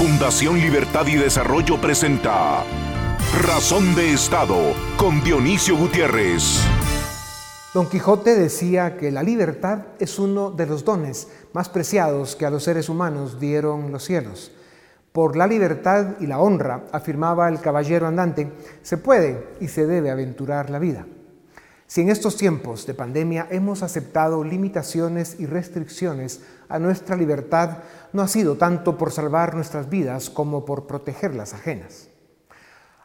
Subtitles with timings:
[0.00, 2.64] Fundación Libertad y Desarrollo presenta
[3.44, 4.56] Razón de Estado
[4.96, 6.62] con Dionisio Gutiérrez.
[7.74, 12.50] Don Quijote decía que la libertad es uno de los dones más preciados que a
[12.50, 14.52] los seres humanos dieron los cielos.
[15.12, 20.10] Por la libertad y la honra, afirmaba el caballero andante, se puede y se debe
[20.10, 21.04] aventurar la vida.
[21.90, 27.78] Si en estos tiempos de pandemia hemos aceptado limitaciones y restricciones a nuestra libertad,
[28.12, 32.06] no ha sido tanto por salvar nuestras vidas como por proteger las ajenas.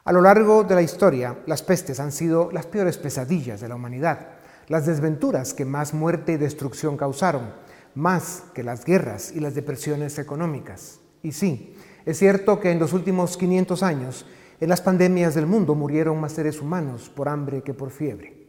[0.03, 3.73] A lo largo de la historia, las pestes han sido las peores pesadillas de la
[3.73, 4.19] humanidad,
[4.67, 7.55] las desventuras que más muerte y destrucción causaron,
[7.95, 10.99] más que las guerras y las depresiones económicas.
[11.23, 14.27] Y sí, es cierto que en los últimos 500 años,
[14.59, 18.44] en las pandemias del mundo murieron más seres humanos por hambre que por fiebre.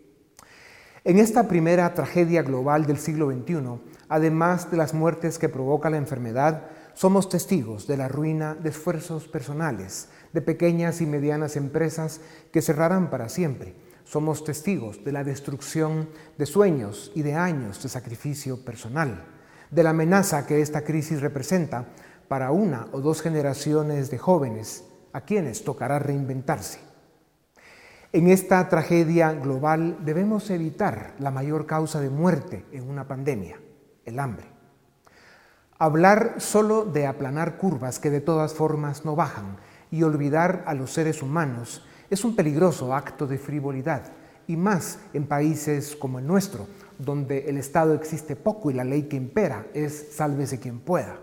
[1.09, 3.79] En esta primera tragedia global del siglo XXI,
[4.09, 6.65] además de las muertes que provoca la enfermedad,
[6.95, 13.09] somos testigos de la ruina de esfuerzos personales, de pequeñas y medianas empresas que cerrarán
[13.09, 13.77] para siempre.
[14.03, 16.09] Somos testigos de la destrucción
[16.39, 19.27] de sueños y de años de sacrificio personal,
[19.71, 21.87] de la amenaza que esta crisis representa
[22.27, 26.86] para una o dos generaciones de jóvenes a quienes tocará reinventarse.
[28.17, 33.61] En esta tragedia global debemos evitar la mayor causa de muerte en una pandemia,
[34.07, 34.47] el hambre.
[35.79, 39.59] Hablar solo de aplanar curvas que de todas formas no bajan
[39.91, 44.05] y olvidar a los seres humanos es un peligroso acto de frivolidad,
[44.47, 49.11] y más en países como el nuestro, donde el Estado existe poco y la ley
[49.11, 51.19] que impera es sálvese quien pueda.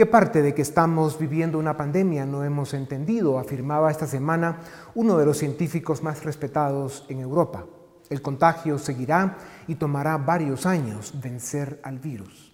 [0.00, 3.38] ¿Qué parte de que estamos viviendo una pandemia no hemos entendido?
[3.38, 4.60] afirmaba esta semana
[4.94, 7.66] uno de los científicos más respetados en Europa.
[8.08, 12.50] El contagio seguirá y tomará varios años vencer al virus.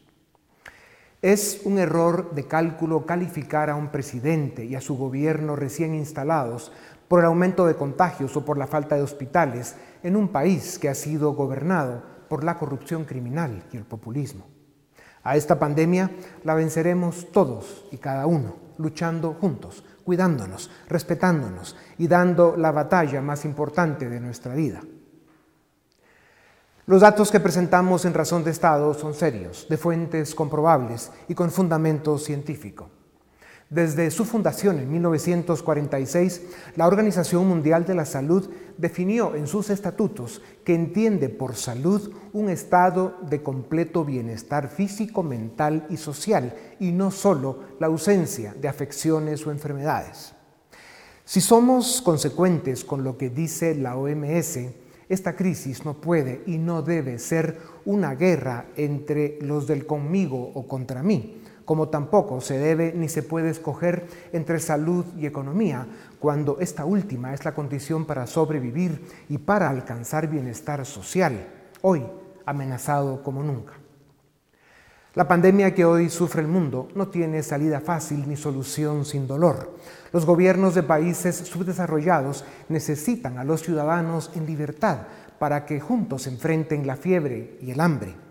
[1.23, 6.73] Es un error de cálculo calificar a un presidente y a su gobierno recién instalados
[7.07, 10.89] por el aumento de contagios o por la falta de hospitales en un país que
[10.89, 14.56] ha sido gobernado por la corrupción criminal y el populismo.
[15.27, 16.09] A esta pandemia
[16.45, 23.45] la venceremos todos y cada uno, luchando juntos, cuidándonos, respetándonos y dando la batalla más
[23.45, 24.83] importante de nuestra vida.
[26.87, 31.51] Los datos que presentamos en razón de Estado son serios, de fuentes comprobables y con
[31.51, 32.89] fundamento científico.
[33.69, 36.43] Desde su fundación en 1946,
[36.77, 42.49] la Organización Mundial de la Salud definió en sus estatutos que entiende por salud un
[42.49, 49.45] estado de completo bienestar físico, mental y social, y no solo la ausencia de afecciones
[49.45, 50.33] o enfermedades.
[51.25, 54.61] Si somos consecuentes con lo que dice la OMS,
[55.09, 60.69] esta crisis no puede y no debe ser una guerra entre los del conmigo o
[60.69, 65.87] contra mí, como tampoco se debe ni se puede escoger entre salud y economía,
[66.19, 71.47] cuando esta última es la condición para sobrevivir y para alcanzar bienestar social,
[71.83, 72.03] hoy
[72.47, 73.75] amenazado como nunca.
[75.15, 79.75] La pandemia que hoy sufre el mundo no tiene salida fácil ni solución sin dolor.
[80.13, 84.99] Los gobiernos de países subdesarrollados necesitan a los ciudadanos en libertad
[85.39, 88.26] para que juntos enfrenten la fiebre y el hambre.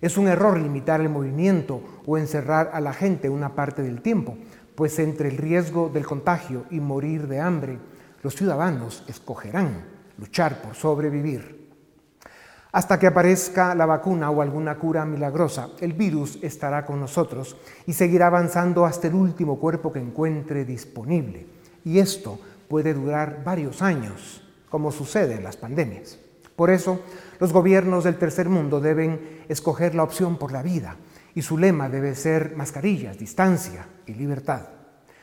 [0.00, 4.36] Es un error limitar el movimiento o encerrar a la gente una parte del tiempo,
[4.74, 7.78] pues entre el riesgo del contagio y morir de hambre,
[8.22, 9.84] los ciudadanos escogerán
[10.18, 11.66] luchar por sobrevivir.
[12.72, 17.94] Hasta que aparezca la vacuna o alguna cura milagrosa, el virus estará con nosotros y
[17.94, 21.46] seguirá avanzando hasta el último cuerpo que encuentre disponible.
[21.84, 26.18] Y esto puede durar varios años, como sucede en las pandemias.
[26.54, 27.00] Por eso,
[27.38, 30.96] los gobiernos del tercer mundo deben escoger la opción por la vida
[31.34, 34.68] y su lema debe ser mascarillas, distancia y libertad.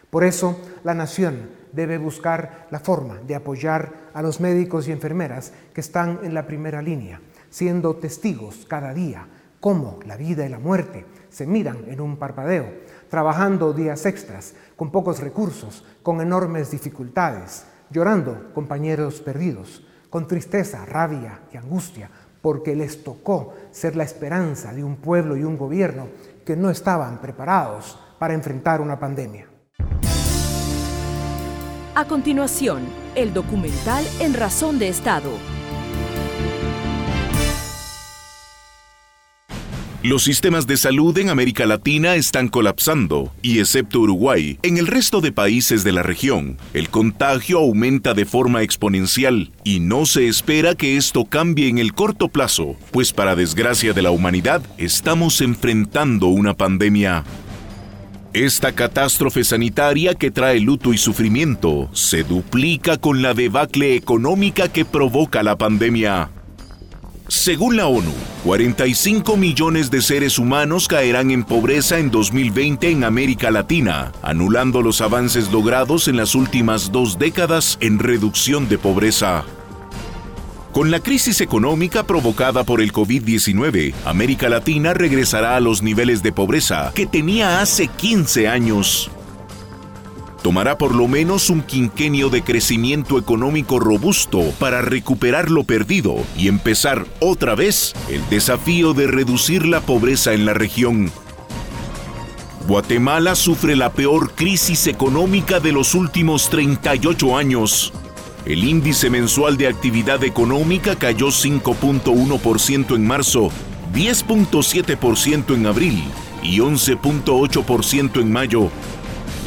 [0.09, 5.53] Por eso, la nación debe buscar la forma de apoyar a los médicos y enfermeras
[5.73, 7.19] que están en la primera línea,
[7.49, 9.27] siendo testigos cada día
[9.59, 12.67] cómo la vida y la muerte se miran en un parpadeo,
[13.09, 19.83] trabajando días extras, con pocos recursos, con enormes dificultades, llorando compañeros perdidos,
[20.13, 22.07] con tristeza, rabia y angustia,
[22.39, 26.07] porque les tocó ser la esperanza de un pueblo y un gobierno
[26.45, 29.47] que no estaban preparados para enfrentar una pandemia.
[31.95, 32.83] A continuación,
[33.15, 35.31] el documental En Razón de Estado
[40.03, 45.21] Los sistemas de salud en América Latina están colapsando y excepto Uruguay, en el resto
[45.21, 50.75] de países de la región, el contagio aumenta de forma exponencial y no se espera
[50.75, 56.27] que esto cambie en el corto plazo, pues para desgracia de la humanidad, estamos enfrentando
[56.27, 57.23] una pandemia
[58.33, 64.83] Esta catástrofe sanitaria que trae luto y sufrimiento se duplica con la debacle económica que
[64.83, 66.42] provoca la pandemia.
[67.35, 68.13] Según la ONU,
[68.43, 75.01] 45 millones de seres humanos caerán en pobreza en 2020 en América Latina, anulando los
[75.01, 79.45] avances logrados en las últimas dos décadas en reducción de pobreza.
[80.73, 86.33] Con la crisis económica provocada por el COVID-19, América Latina regresará a los niveles de
[86.33, 89.09] pobreza que tenía hace 15 años.
[90.43, 96.47] Tomará por lo menos un quinquenio de crecimiento económico robusto para recuperar lo perdido y
[96.47, 101.11] empezar otra vez el desafío de reducir la pobreza en la región.
[102.67, 107.91] Guatemala sufre la peor crisis económica de los últimos 38 años
[108.45, 113.49] el índice mensual de actividad económica cayó 5.1% en marzo,
[113.93, 116.03] 10.7% en abril
[116.41, 118.69] y 11.8% en mayo.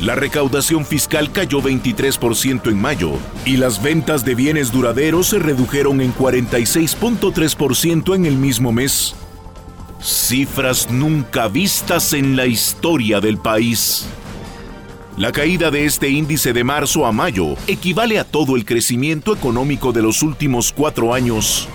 [0.02, 3.12] La recaudación fiscal cayó 23% en mayo
[3.46, 9.14] y las ventas de bienes duraderos se redujeron en 46.3% en el mismo mes.
[10.02, 14.06] Cifras nunca vistas en la historia del país.
[15.16, 19.92] La caída de este índice de marzo a mayo equivale a todo el crecimiento económico
[19.92, 21.70] de los últimos cuatro años.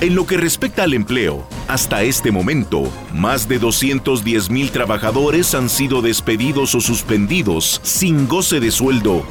[0.00, 5.68] En lo que respecta al empleo, hasta este momento, más de 210 mil trabajadores han
[5.68, 9.26] sido despedidos o suspendidos sin goce de sueldo,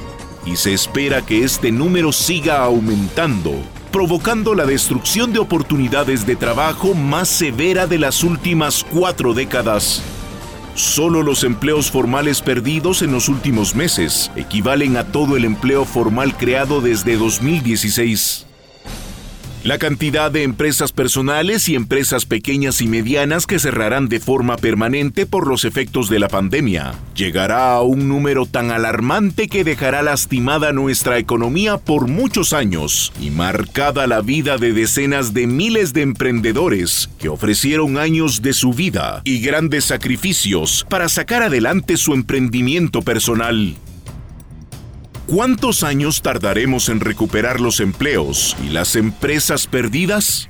[0.45, 3.55] y se espera que este número siga aumentando,
[3.91, 10.03] provocando la destrucción de oportunidades de trabajo más severa de las últimas cuatro décadas.
[10.75, 16.37] Solo los empleos formales perdidos en los últimos meses equivalen a todo el empleo formal
[16.37, 18.45] creado desde 2016.
[19.65, 25.25] La cantidad de empresas personales y empresas pequeñas y medianas que cerrarán de forma permanente
[25.25, 30.71] por los efectos de la pandemia llegará a un número tan alarmante que dejará lastimada
[30.71, 37.09] nuestra economía por muchos años y marcada la vida de decenas de miles de emprendedores
[37.19, 43.75] que ofrecieron años de su vida y grandes sacrificios para sacar adelante su emprendimiento personal.
[45.29, 50.49] ¿Cuántos años tardaremos en recuperar los empleos y las empresas perdidas?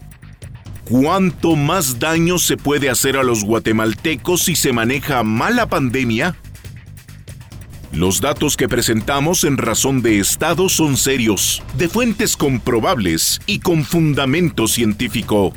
[0.86, 6.38] ¿Cuánto más daño se puede hacer a los guatemaltecos si se maneja mal la pandemia?
[7.92, 13.84] Los datos que presentamos en razón de Estado son serios, de fuentes comprobables y con
[13.84, 15.54] fundamento científico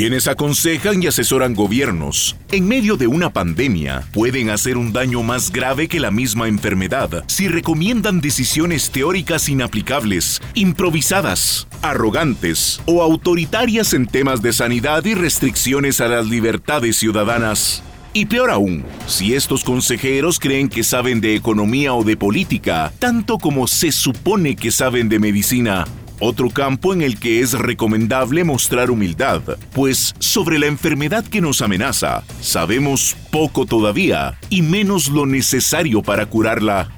[0.00, 5.52] quienes aconsejan y asesoran gobiernos en medio de una pandemia pueden hacer un daño más
[5.52, 14.06] grave que la misma enfermedad si recomiendan decisiones teóricas inaplicables, improvisadas, arrogantes o autoritarias en
[14.06, 17.82] temas de sanidad y restricciones a las libertades ciudadanas.
[18.14, 23.36] Y peor aún, si estos consejeros creen que saben de economía o de política, tanto
[23.36, 25.86] como se supone que saben de medicina,
[26.20, 31.62] otro campo en el que es recomendable mostrar humildad, pues sobre la enfermedad que nos
[31.62, 36.90] amenaza, sabemos poco todavía y menos lo necesario para curarla.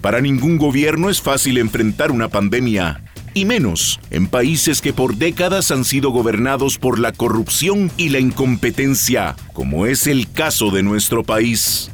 [0.00, 5.70] Para ningún gobierno es fácil enfrentar una pandemia, y menos en países que por décadas
[5.70, 11.22] han sido gobernados por la corrupción y la incompetencia, como es el caso de nuestro
[11.22, 11.90] país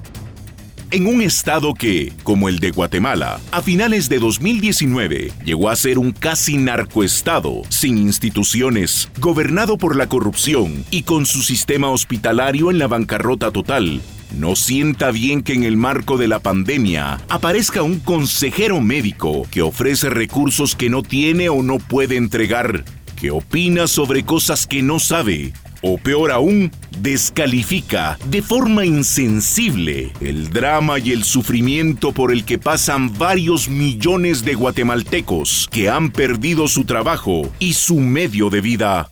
[0.95, 5.99] en un estado que, como el de Guatemala, a finales de 2019 llegó a ser
[5.99, 12.79] un casi narcoestado, sin instituciones, gobernado por la corrupción y con su sistema hospitalario en
[12.79, 14.03] la bancarrota total,
[14.39, 19.63] no sienta bien que en el marco de la pandemia aparezca un consejero médico que
[19.63, 22.85] ofrece recursos que no tiene o no puede entregar,
[23.17, 25.55] que opina sobre cosas que no sabe
[25.87, 32.59] o peor aún, descalifica de forma insensible el drama y el sufrimiento por el que
[32.59, 39.11] pasan varios millones de guatemaltecos que han perdido su trabajo y su medio de vida.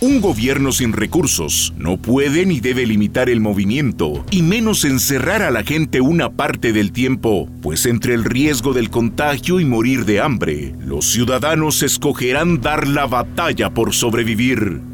[0.00, 5.50] Un gobierno sin recursos no puede ni debe limitar el movimiento, y menos encerrar a
[5.50, 10.22] la gente una parte del tiempo, pues entre el riesgo del contagio y morir de
[10.22, 14.89] hambre, los ciudadanos escogerán dar la batalla por sobrevivir.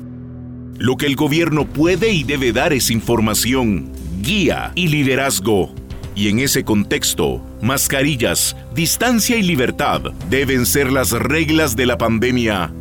[0.79, 3.91] Lo que el gobierno puede y debe dar es información,
[4.21, 5.75] guía y liderazgo.
[6.15, 12.73] Y en ese contexto, mascarillas, distancia y libertad deben ser las reglas de la pandemia.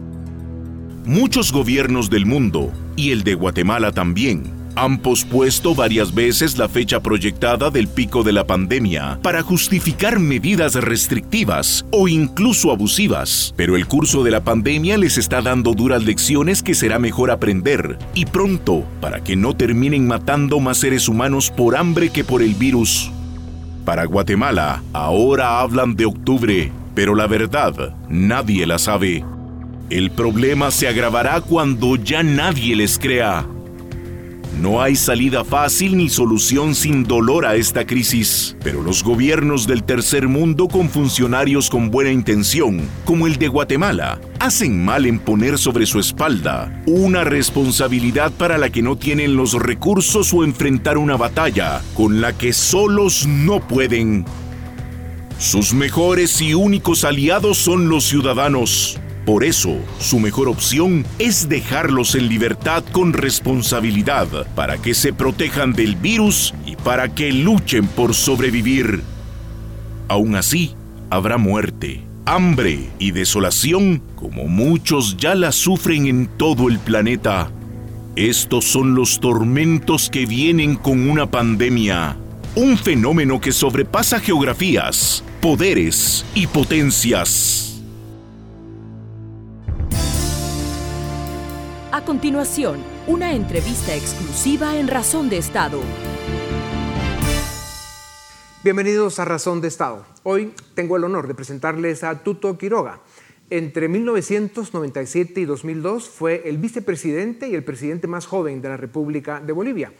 [1.05, 7.00] Muchos gobiernos del mundo, y el de Guatemala también, Han pospuesto varias veces la fecha
[7.01, 13.53] proyectada del pico de la pandemia para justificar medidas restrictivas o incluso abusivas.
[13.55, 17.98] Pero el curso de la pandemia les está dando duras lecciones que será mejor aprender
[18.13, 22.53] y pronto para que no terminen matando más seres humanos por hambre que por el
[22.53, 23.12] virus.
[23.86, 29.24] Para Guatemala, ahora hablan de octubre, pero la verdad nadie la sabe.
[29.89, 33.46] El problema se agravará cuando ya nadie les crea.
[34.62, 39.83] No hay salida fácil ni solución sin dolor a esta crisis, pero los gobiernos del
[39.83, 45.57] tercer mundo con funcionarios con buena intención, como el de Guatemala, hacen mal en poner
[45.57, 51.17] sobre su espalda una responsabilidad para la que no tienen los recursos o enfrentar una
[51.17, 54.25] batalla con la que solos no pueden.
[55.38, 59.01] Sus mejores y únicos aliados son los ciudadanos.
[59.25, 65.74] Por eso, su mejor opción es dejarlos en libertad con responsabilidad para que se protejan
[65.74, 69.01] del virus y para que luchen por sobrevivir.
[70.08, 70.75] Aún así,
[71.10, 77.50] habrá muerte, hambre y desolación como muchos ya la sufren en todo el planeta.
[78.15, 82.15] Estos son los tormentos que vienen con una pandemia,
[82.55, 87.64] un fenómeno que sobrepasa geografías, poderes y potencias.
[91.95, 95.79] A continuación, una entrevista exclusiva en Razón de Estado.
[98.65, 100.05] Bienvenidos a Razón de Estado.
[100.23, 102.99] Hoy tengo el honor de presentarles a Tuto Quiroga.
[103.49, 109.39] Entre 1997 y 2002 fue el vicepresidente y el presidente más joven de la República
[109.39, 109.93] de Bolivia.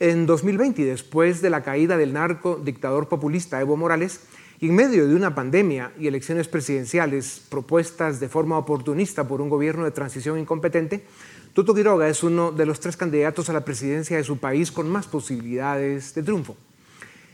[0.00, 4.22] En 2020, después de la caída del narco dictador populista Evo Morales,
[4.60, 9.48] y en medio de una pandemia y elecciones presidenciales propuestas de forma oportunista por un
[9.48, 11.04] gobierno de transición incompetente,
[11.52, 14.88] Tuto Quiroga es uno de los tres candidatos a la presidencia de su país con
[14.88, 16.56] más posibilidades de triunfo.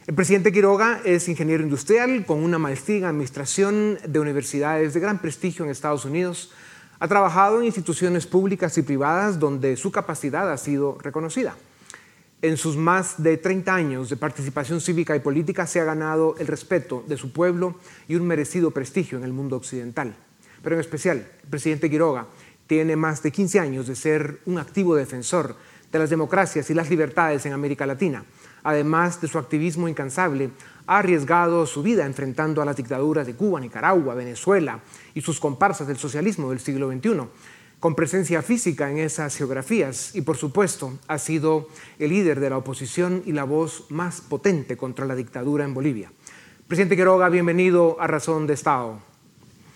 [0.06, 5.18] El presidente Quiroga es ingeniero industrial con una maestría en administración de universidades de gran
[5.18, 6.52] prestigio en Estados Unidos.
[7.00, 11.56] Ha trabajado en instituciones públicas y privadas donde su capacidad ha sido reconocida.
[12.44, 16.46] En sus más de 30 años de participación cívica y política se ha ganado el
[16.46, 20.14] respeto de su pueblo y un merecido prestigio en el mundo occidental.
[20.62, 22.26] Pero en especial, el presidente Quiroga
[22.66, 25.56] tiene más de 15 años de ser un activo defensor
[25.90, 28.26] de las democracias y las libertades en América Latina.
[28.62, 30.50] Además de su activismo incansable,
[30.86, 34.80] ha arriesgado su vida enfrentando a las dictaduras de Cuba, Nicaragua, Venezuela
[35.14, 37.22] y sus comparsas del socialismo del siglo XXI
[37.84, 42.56] con presencia física en esas geografías y por supuesto ha sido el líder de la
[42.56, 46.10] oposición y la voz más potente contra la dictadura en Bolivia.
[46.66, 49.00] Presidente Quiroga, bienvenido a Razón de Estado.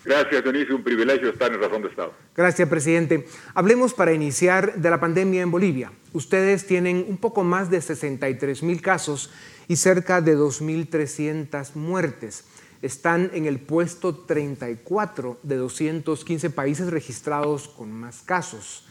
[0.06, 0.76] Gracias, Dionisio.
[0.76, 2.14] Un privilegio estar en Razón de Estado.
[2.34, 3.26] Gracias, presidente.
[3.52, 5.92] Hablemos para iniciar de la pandemia en Bolivia.
[6.14, 9.30] Ustedes tienen un poco más de 63 mil casos
[9.68, 12.46] y cerca de 2.300 muertes
[12.82, 18.84] están en el puesto 34 de 215 países registrados con más casos.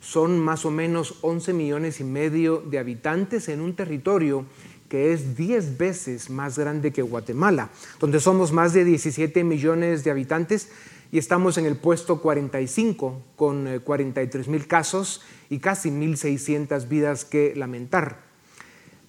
[0.00, 4.44] Son más o menos 11 millones y medio de habitantes en un territorio
[4.88, 10.10] que es 10 veces más grande que Guatemala, donde somos más de 17 millones de
[10.10, 10.68] habitantes
[11.10, 17.24] y estamos en el puesto 45 con 43 eh, mil casos y casi 1.600 vidas
[17.24, 18.31] que lamentar.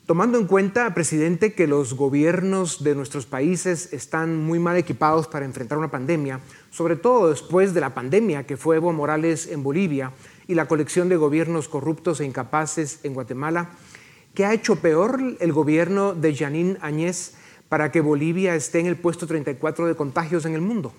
[0.05, 5.45] Tomando en cuenta, presidente, que los gobiernos de nuestros países están muy mal equipados para
[5.45, 6.41] enfrentar una pandemia,
[6.71, 10.11] sobre todo después de la pandemia que fue Evo Morales en Bolivia
[10.45, 13.69] y la colección de gobiernos corruptos e incapaces en Guatemala,
[14.33, 17.35] ¿qué ha hecho peor el gobierno de Janine Añez
[17.69, 20.91] para que Bolivia esté en el puesto 34 de contagios en el mundo?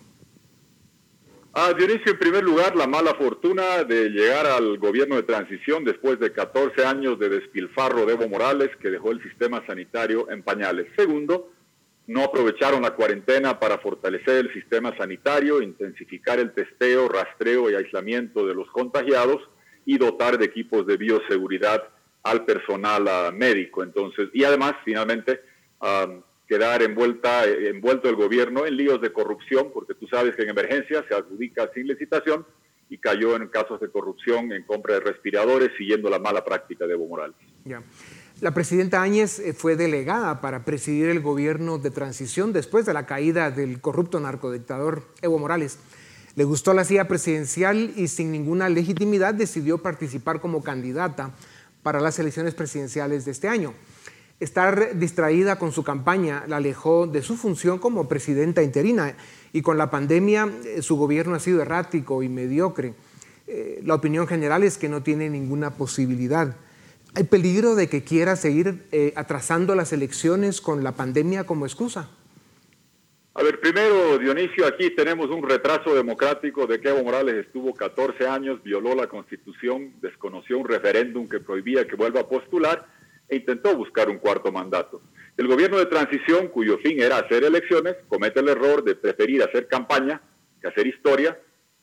[1.56, 6.18] Ah, Dionisio, en primer lugar, la mala fortuna de llegar al gobierno de transición después
[6.18, 10.88] de 14 años de despilfarro de Evo Morales que dejó el sistema sanitario en pañales.
[10.96, 11.52] Segundo,
[12.08, 18.44] no aprovecharon la cuarentena para fortalecer el sistema sanitario, intensificar el testeo, rastreo y aislamiento
[18.44, 19.40] de los contagiados
[19.86, 21.84] y dotar de equipos de bioseguridad
[22.24, 23.84] al personal ah, médico.
[23.84, 25.40] Entonces, y además, finalmente,
[25.80, 26.08] ah,
[26.54, 31.04] quedar envuelta, envuelto el gobierno en líos de corrupción, porque tú sabes que en emergencia
[31.08, 32.46] se adjudica sin licitación
[32.88, 36.92] y cayó en casos de corrupción en compra de respiradores siguiendo la mala práctica de
[36.92, 37.34] Evo Morales.
[38.40, 43.04] La presidenta Áñez eh, fue delegada para presidir el gobierno de transición después de la
[43.04, 45.80] caída del corrupto narcodictador Evo Morales.
[46.36, 51.32] Le gustó la silla presidencial y sin ninguna legitimidad decidió participar como candidata
[51.82, 53.74] para las elecciones presidenciales de este año.
[54.44, 59.16] Estar distraída con su campaña la alejó de su función como presidenta interina
[59.54, 62.92] y con la pandemia eh, su gobierno ha sido errático y mediocre.
[63.46, 66.56] Eh, la opinión general es que no tiene ninguna posibilidad.
[67.14, 72.10] ¿Hay peligro de que quiera seguir eh, atrasando las elecciones con la pandemia como excusa?
[73.32, 78.28] A ver, primero, Dionisio, aquí tenemos un retraso democrático de que Evo Morales estuvo 14
[78.28, 82.93] años, violó la Constitución, desconoció un referéndum que prohibía que vuelva a postular
[83.28, 85.02] e intentó buscar un cuarto mandato.
[85.36, 89.66] El gobierno de transición, cuyo fin era hacer elecciones, comete el error de preferir hacer
[89.66, 90.20] campaña
[90.60, 91.36] que hacer historia,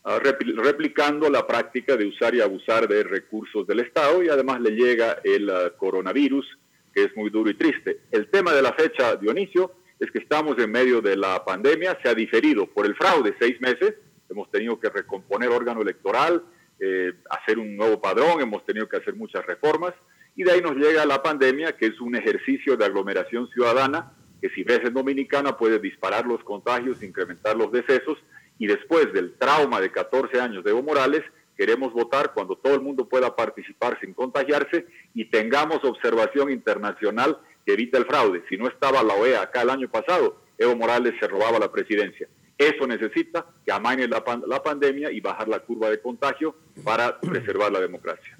[0.06, 4.72] ah, replicando la práctica de usar y abusar de recursos del Estado y además le
[4.72, 6.46] llega el ah, coronavirus,
[6.94, 8.02] que es muy duro y triste.
[8.12, 12.10] El tema de la fecha, Dionisio, es que estamos en medio de la pandemia, se
[12.10, 13.96] ha diferido por el fraude seis meses,
[14.30, 16.42] hemos tenido que recomponer órgano electoral,
[16.80, 19.94] eh, hacer un nuevo padrón, hemos tenido que hacer muchas reformas
[20.36, 24.50] y de ahí nos llega la pandemia, que es un ejercicio de aglomeración ciudadana, que
[24.50, 28.18] si ves en Dominicana puede disparar los contagios, incrementar los decesos,
[28.58, 31.24] y después del trauma de 14 años de Evo Morales,
[31.58, 37.74] queremos votar cuando todo el mundo pueda participar sin contagiarse y tengamos observación internacional que
[37.74, 38.44] evite el fraude.
[38.50, 42.28] Si no estaba la OEA acá el año pasado, Evo Morales se robaba la presidencia.
[42.58, 47.72] Eso necesita que amaine la, la pandemia y bajar la curva de contagio para preservar
[47.72, 48.38] la democracia.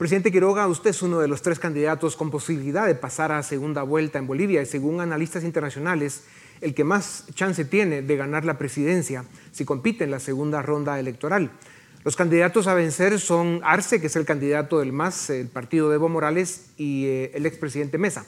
[0.00, 3.82] Presidente Quiroga, usted es uno de los tres candidatos con posibilidad de pasar a segunda
[3.82, 6.24] vuelta en Bolivia y según analistas internacionales,
[6.62, 10.98] el que más chance tiene de ganar la presidencia si compite en la segunda ronda
[10.98, 11.50] electoral.
[12.02, 15.96] Los candidatos a vencer son Arce, que es el candidato del MAS, el partido de
[15.96, 18.24] Evo Morales, y eh, el expresidente Mesa.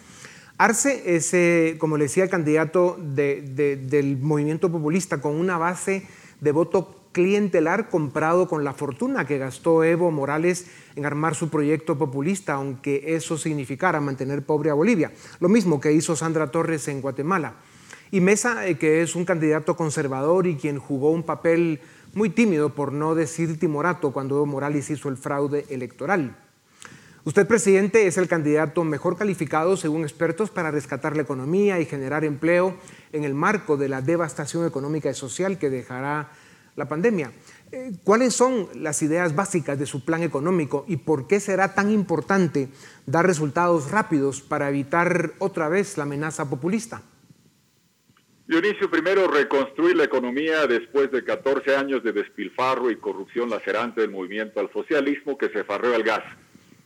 [0.59, 6.07] Arce es, eh, como le decía, el candidato del movimiento populista con una base
[6.39, 10.67] de voto clientelar comprado con la fortuna que gastó Evo Morales
[10.97, 15.13] en armar su proyecto populista, aunque eso significara mantener pobre a Bolivia.
[15.41, 17.55] Lo mismo que hizo Sandra Torres en Guatemala.
[18.11, 21.81] Y Mesa, eh, que es un candidato conservador y quien jugó un papel
[22.15, 26.37] muy tímido, por no decir timorato, cuando Evo Morales hizo el fraude electoral.
[27.25, 32.25] Usted, presidente, es el candidato mejor calificado, según expertos, para rescatar la economía y generar
[32.25, 32.77] empleo
[33.13, 36.31] en el marco de la devastación económica y social que dejará
[36.77, 37.33] la pandemia.
[37.71, 41.91] Eh, ¿Cuáles son las ideas básicas de su plan económico y por qué será tan
[41.91, 42.69] importante
[43.07, 47.03] dar resultados rápidos para evitar otra vez la amenaza populista?
[48.47, 54.11] Dionisio, primero reconstruir la economía después de 14 años de despilfarro y corrupción lacerante del
[54.11, 56.25] movimiento al socialismo que se farreó al gas.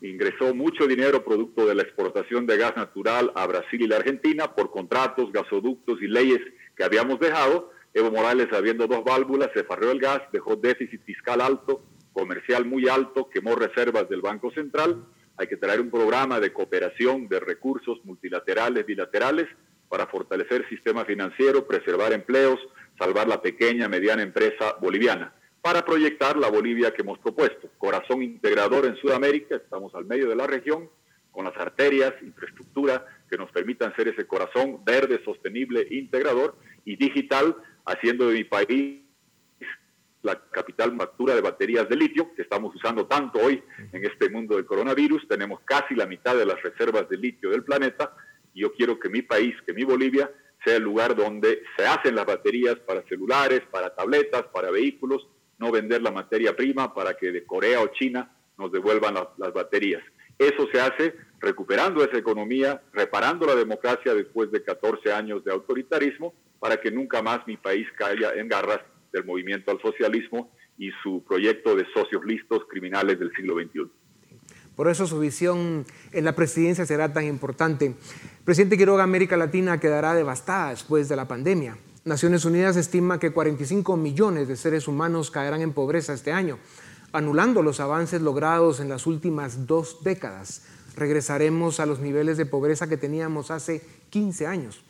[0.02, 4.54] Ingresó mucho dinero producto de la exportación de gas natural a Brasil y la Argentina
[4.54, 6.40] por contratos, gasoductos y leyes
[6.76, 11.40] que habíamos dejado Evo Morales, habiendo dos válvulas, se farreó el gas, dejó déficit fiscal
[11.40, 11.80] alto,
[12.12, 15.02] comercial muy alto, quemó reservas del Banco Central.
[15.38, 19.48] Hay que traer un programa de cooperación de recursos multilaterales, bilaterales,
[19.88, 22.58] para fortalecer el sistema financiero, preservar empleos,
[22.98, 25.32] salvar la pequeña, mediana empresa boliviana,
[25.62, 27.70] para proyectar la Bolivia que hemos propuesto.
[27.78, 30.90] Corazón integrador en Sudamérica, estamos al medio de la región,
[31.30, 37.56] con las arterias, infraestructura que nos permitan ser ese corazón verde, sostenible, integrador y digital
[37.86, 39.02] haciendo de mi país
[40.22, 44.56] la capital manufactura de baterías de litio, que estamos usando tanto hoy en este mundo
[44.56, 45.26] del coronavirus.
[45.28, 48.12] Tenemos casi la mitad de las reservas de litio del planeta
[48.52, 50.30] y yo quiero que mi país, que mi Bolivia,
[50.64, 55.70] sea el lugar donde se hacen las baterías para celulares, para tabletas, para vehículos, no
[55.70, 60.02] vender la materia prima para que de Corea o China nos devuelvan las baterías.
[60.38, 66.34] Eso se hace recuperando esa economía, reparando la democracia después de 14 años de autoritarismo
[66.66, 68.80] para que nunca más mi país caiga en garras
[69.12, 73.82] del movimiento al socialismo y su proyecto de socios listos criminales del siglo XXI.
[74.74, 77.94] Por eso su visión en la presidencia será tan importante.
[78.44, 81.76] Presidente Quiroga, América Latina quedará devastada después de la pandemia.
[82.04, 86.58] Naciones Unidas estima que 45 millones de seres humanos caerán en pobreza este año,
[87.12, 90.66] anulando los avances logrados en las últimas dos décadas.
[90.96, 94.82] Regresaremos a los niveles de pobreza que teníamos hace 15 años.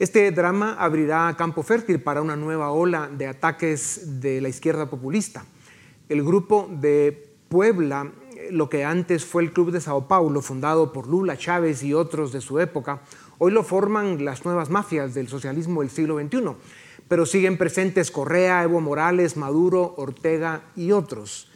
[0.00, 5.44] Este drama abrirá campo fértil para una nueva ola de ataques de la izquierda populista.
[6.08, 8.10] El grupo de Puebla,
[8.50, 12.32] lo que antes fue el Club de Sao Paulo, fundado por Lula, Chávez y otros
[12.32, 13.02] de su época,
[13.36, 16.56] hoy lo forman las nuevas mafias del socialismo del siglo XXI,
[17.06, 21.50] pero siguen presentes Correa, Evo Morales, Maduro, Ortega y otros.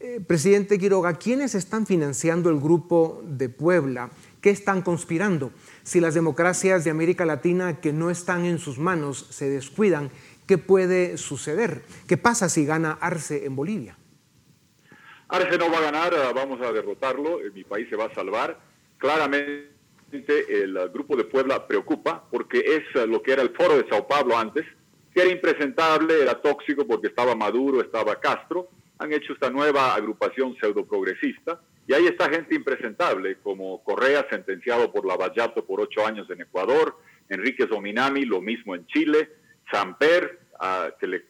[0.00, 4.10] Eh, presidente Quiroga, ¿quiénes están financiando el grupo de Puebla?
[4.44, 5.52] ¿Qué están conspirando?
[5.84, 10.10] Si las democracias de América Latina que no están en sus manos se descuidan,
[10.46, 11.80] ¿qué puede suceder?
[12.06, 13.96] ¿Qué pasa si gana Arce en Bolivia?
[15.28, 18.14] Arce no va a ganar, ah, vamos a derrotarlo, eh, mi país se va a
[18.14, 18.60] salvar.
[18.98, 19.70] Claramente
[20.12, 24.06] el grupo de Puebla preocupa porque es ah, lo que era el foro de Sao
[24.06, 24.66] Paulo antes,
[25.14, 28.68] que era impresentable, era tóxico porque estaba Maduro, estaba Castro.
[28.98, 31.62] han hecho esta nueva agrupación pseudo-progresista.
[31.86, 36.98] Y ahí está gente impresentable, como Correa, sentenciado por Lavallato por ocho años en Ecuador,
[37.28, 39.30] Enrique Zominami, lo mismo en Chile,
[39.70, 40.40] Samper,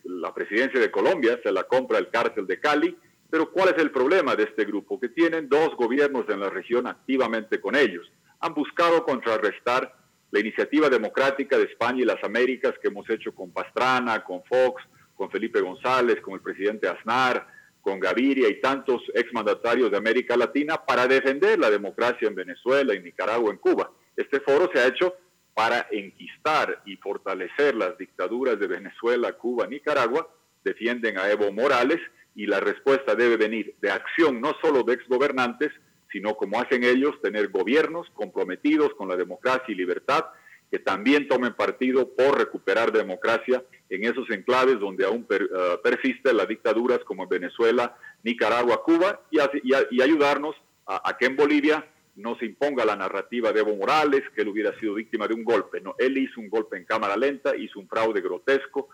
[0.04, 2.96] la presidencia de Colombia se la compra el cárcel de Cali.
[3.30, 5.00] Pero ¿cuál es el problema de este grupo?
[5.00, 8.08] Que tienen dos gobiernos en la región activamente con ellos.
[8.40, 9.92] Han buscado contrarrestar
[10.30, 14.82] la iniciativa democrática de España y las Américas que hemos hecho con Pastrana, con Fox,
[15.16, 17.46] con Felipe González, con el presidente Aznar,
[17.84, 23.04] con Gaviria y tantos exmandatarios de América Latina para defender la democracia en Venezuela, en
[23.04, 23.92] Nicaragua, en Cuba.
[24.16, 25.14] Este foro se ha hecho
[25.52, 30.26] para enquistar y fortalecer las dictaduras de Venezuela, Cuba, Nicaragua,
[30.64, 32.00] defienden a Evo Morales
[32.34, 35.70] y la respuesta debe venir de acción no solo de exgobernantes,
[36.10, 40.24] sino como hacen ellos, tener gobiernos comprometidos con la democracia y libertad,
[40.70, 46.48] que también tomen partido por recuperar democracia en esos enclaves donde aún uh, persisten las
[46.48, 49.38] dictaduras como en Venezuela, Nicaragua, Cuba, y,
[50.00, 54.48] ayudarnos a que en Bolivia no se imponga la narrativa de Evo Morales, que él
[54.48, 55.80] hubiera sido víctima de un golpe.
[55.80, 58.88] No, él hizo un golpe en cámara lenta, hizo un fraude grotesco,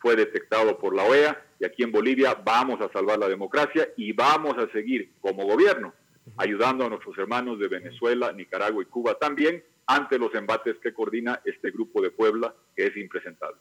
[0.00, 4.12] fue detectado por la OEA y aquí en Bolivia vamos a salvar la democracia y
[4.12, 5.94] vamos a seguir como gobierno
[6.36, 11.40] ayudando a nuestros hermanos de Venezuela, Nicaragua y Cuba también ante los embates que coordina
[11.44, 13.60] este grupo de Puebla que es impresentable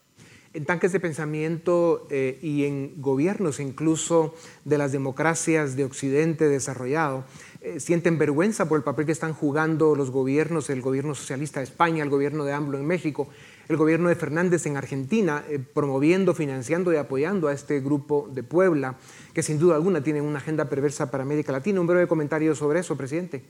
[0.56, 4.34] en tanques de pensamiento eh, y en gobiernos incluso
[4.64, 7.26] de las democracias de Occidente desarrollado,
[7.60, 11.66] eh, sienten vergüenza por el papel que están jugando los gobiernos, el gobierno socialista de
[11.66, 13.28] España, el gobierno de AMLO en México,
[13.68, 18.44] el gobierno de Fernández en Argentina, eh, promoviendo, financiando y apoyando a este grupo de
[18.44, 18.96] Puebla,
[19.34, 21.82] que sin duda alguna tienen una agenda perversa para América Latina.
[21.82, 23.44] Un breve comentario sobre eso, presidente.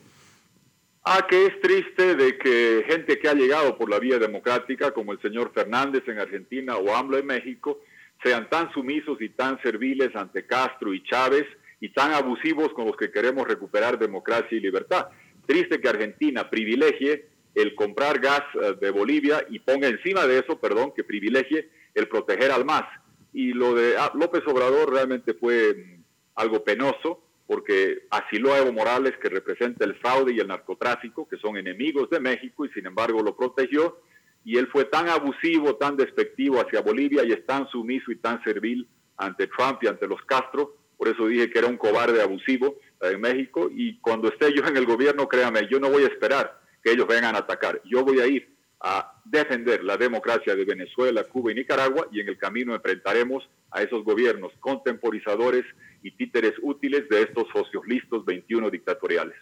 [1.07, 5.11] Ah, que es triste de que gente que ha llegado por la vía democrática, como
[5.11, 7.79] el señor Fernández en Argentina o AMLO en México,
[8.23, 11.45] sean tan sumisos y tan serviles ante Castro y Chávez
[11.79, 15.09] y tan abusivos con los que queremos recuperar democracia y libertad.
[15.45, 20.59] Triste que Argentina privilegie el comprar gas eh, de Bolivia y ponga encima de eso,
[20.59, 22.85] perdón, que privilegie el proteger al MAS.
[23.31, 28.73] Y lo de ah, López Obrador realmente fue mm, algo penoso porque asiló a Evo
[28.73, 32.85] Morales, que representa el fraude y el narcotráfico, que son enemigos de México, y sin
[32.87, 34.01] embargo lo protegió,
[34.43, 38.43] y él fue tan abusivo, tan despectivo hacia Bolivia y es tan sumiso y tan
[38.43, 42.75] servil ante Trump y ante los Castro, por eso dije que era un cobarde abusivo
[43.01, 46.59] en México, y cuando esté yo en el gobierno, créame, yo no voy a esperar
[46.83, 51.23] que ellos vengan a atacar, yo voy a ir a defender la democracia de Venezuela,
[51.23, 55.65] Cuba y Nicaragua, y en el camino enfrentaremos a esos gobiernos contemporizadores
[56.05, 59.35] y títeres útiles de estos socios listos 21 dictatoriales.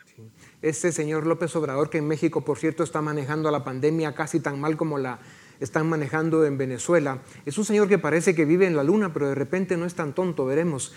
[0.62, 4.62] Este señor López Obrador, que en México, por cierto, está manejando la pandemia casi tan
[4.62, 5.20] mal como la
[5.60, 9.28] están manejando en Venezuela, es un señor que parece que vive en la luna, pero
[9.28, 10.96] de repente no es tan tonto, veremos.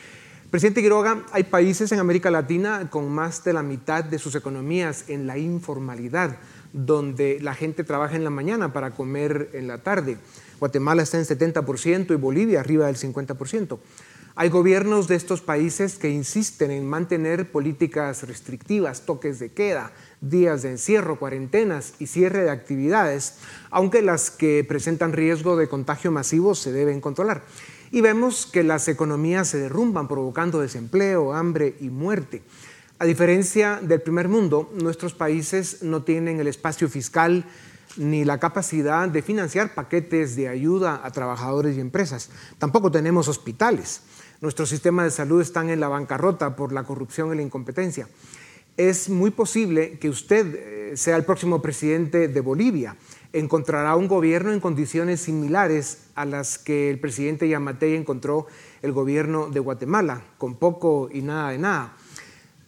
[0.52, 5.08] Presidente Quiroga, hay países en América Latina con más de la mitad de sus economías
[5.08, 6.38] en la informalidad,
[6.72, 10.18] donde la gente trabaja en la mañana para comer en la tarde.
[10.60, 13.78] Guatemala está en 70% y Bolivia arriba del 50%.
[14.38, 20.60] Hay gobiernos de estos países que insisten en mantener políticas restrictivas, toques de queda, días
[20.60, 23.36] de encierro, cuarentenas y cierre de actividades,
[23.70, 27.44] aunque las que presentan riesgo de contagio masivo se deben controlar.
[27.90, 32.42] Y vemos que las economías se derrumban provocando desempleo, hambre y muerte.
[32.98, 37.46] A diferencia del primer mundo, nuestros países no tienen el espacio fiscal
[37.96, 42.28] ni la capacidad de financiar paquetes de ayuda a trabajadores y empresas.
[42.58, 44.02] Tampoco tenemos hospitales.
[44.40, 48.06] Nuestro sistema de salud está en la bancarrota por la corrupción y la incompetencia.
[48.76, 52.96] Es muy posible que usted eh, sea el próximo presidente de Bolivia.
[53.32, 58.46] Encontrará un gobierno en condiciones similares a las que el presidente Yamatei encontró
[58.82, 61.96] el gobierno de Guatemala, con poco y nada de nada.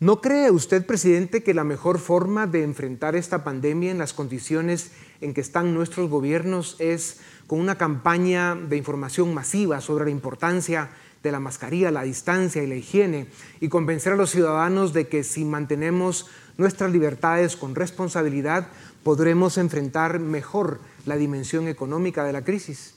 [0.00, 4.92] ¿No cree usted, presidente, que la mejor forma de enfrentar esta pandemia en las condiciones
[5.20, 10.90] en que están nuestros gobiernos es con una campaña de información masiva sobre la importancia
[11.22, 13.26] de la mascarilla, la distancia y la higiene
[13.60, 18.68] y convencer a los ciudadanos de que si mantenemos nuestras libertades con responsabilidad,
[19.02, 22.94] podremos enfrentar mejor la dimensión económica de la crisis.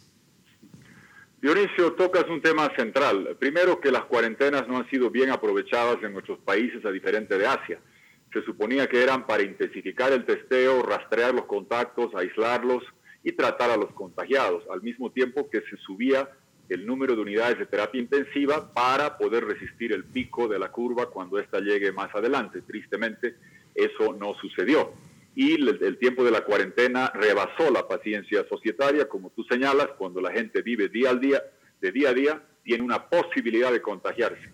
[1.41, 3.35] Dionisio, tocas un tema central.
[3.39, 7.47] Primero, que las cuarentenas no han sido bien aprovechadas en nuestros países a diferente de
[7.47, 7.79] Asia.
[8.31, 12.83] Se suponía que eran para intensificar el testeo, rastrear los contactos, aislarlos
[13.23, 16.29] y tratar a los contagiados, al mismo tiempo que se subía
[16.73, 21.07] el número de unidades de terapia intensiva para poder resistir el pico de la curva
[21.07, 22.61] cuando ésta llegue más adelante.
[22.61, 23.35] Tristemente,
[23.75, 24.93] eso no sucedió.
[25.35, 30.31] Y el, tiempo de la cuarentena rebasó la paciencia societaria, como tú señalas, cuando la
[30.31, 31.41] gente vive día al día,
[31.81, 34.49] de día a día, tiene una posibilidad de contagiarse.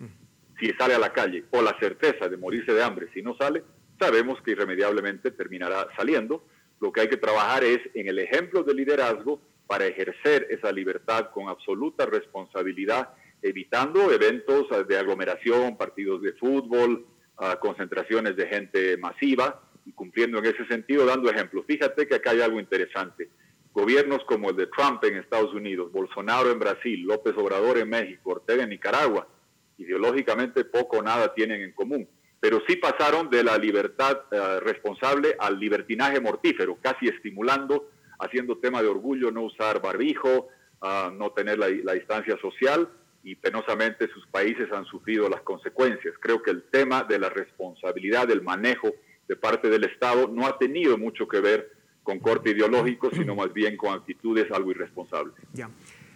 [0.58, 3.62] si sale a la calle, o la certeza de morirse de hambre si no sale,
[4.00, 6.44] sabemos que irremediablemente terminará saliendo.
[6.80, 11.28] Lo que hay que trabajar es en el ejemplo de liderazgo para ejercer esa libertad
[11.30, 13.10] con absoluta responsabilidad,
[13.42, 20.46] evitando eventos de aglomeración, partidos de fútbol, ah, concentraciones de gente masiva y cumpliendo en
[20.46, 21.66] ese sentido, dando ejemplos.
[21.66, 23.28] Fíjate que acá hay algo interesante.
[23.74, 28.30] Gobiernos como el de Trump en Estados Unidos, Bolsonaro en Brasil, López Obrador en México,
[28.30, 29.28] Ortega en Nicaragua,
[29.76, 32.08] ideológicamente poco o nada tienen en común,
[32.40, 38.82] pero sí pasaron de la libertad eh, responsable al libertinaje mortífero, casi estimulando, haciendo tema
[38.82, 40.48] de orgullo no usar barbijo,
[40.82, 42.88] uh, no tener la, la distancia social
[43.22, 46.14] y penosamente sus países han sufrido las consecuencias.
[46.20, 48.92] Creo que el tema de la responsabilidad del manejo
[49.28, 51.70] de parte del Estado no ha tenido mucho que ver
[52.02, 55.34] con corte ideológico, sino más bien con actitudes algo irresponsables.
[55.52, 55.70] Ya.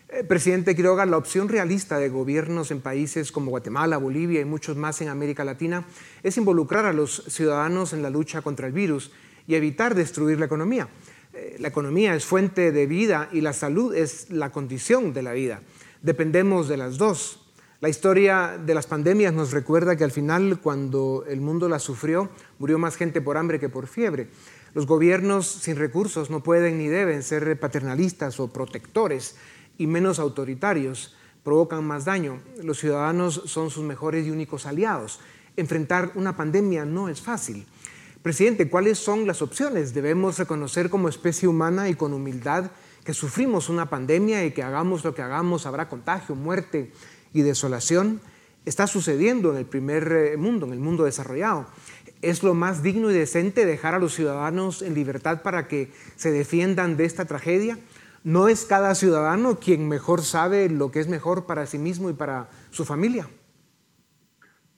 [0.09, 4.77] Eh, presidente Quiroga, la opción realista de gobiernos en países como Guatemala, Bolivia y muchos
[4.77, 5.85] más en América Latina
[6.23, 9.11] es involucrar a los ciudadanos en la lucha contra el virus
[9.47, 10.89] y evitar destruir la economía.
[11.35, 15.33] Eh, la economía es fuente de vida y la salud es la condición de la
[15.33, 15.63] vida.
[16.03, 17.41] Dependemos de las dos.
[17.81, 22.31] La historia de las pandemias nos recuerda que al final, cuando el mundo la sufrió,
[22.59, 24.29] murió más gente por hambre que por fiebre.
[24.75, 29.37] Los gobiernos sin recursos no pueden ni deben ser paternalistas o protectores
[29.79, 32.41] y menos autoritarios, provocan más daño.
[32.63, 35.21] Los ciudadanos son sus mejores y únicos aliados.
[35.57, 37.67] Enfrentar una pandemia no es fácil.
[38.23, 39.95] Presidente, ¿cuáles son las opciones?
[39.95, 42.71] Debemos reconocer como especie humana y con humildad
[43.05, 46.93] que sufrimos una pandemia y que hagamos lo que hagamos, habrá contagio, muerte
[47.33, 48.21] y desolación.
[48.65, 51.67] Está sucediendo en el primer eh, mundo, en el mundo desarrollado
[52.23, 56.31] es lo más digno y decente dejar a los ciudadanos en libertad para que se
[56.31, 57.79] defiendan de esta tragedia?
[58.25, 62.13] ¿No es cada ciudadano quien mejor sabe lo que es mejor para sí mismo y
[62.13, 63.29] para su familia?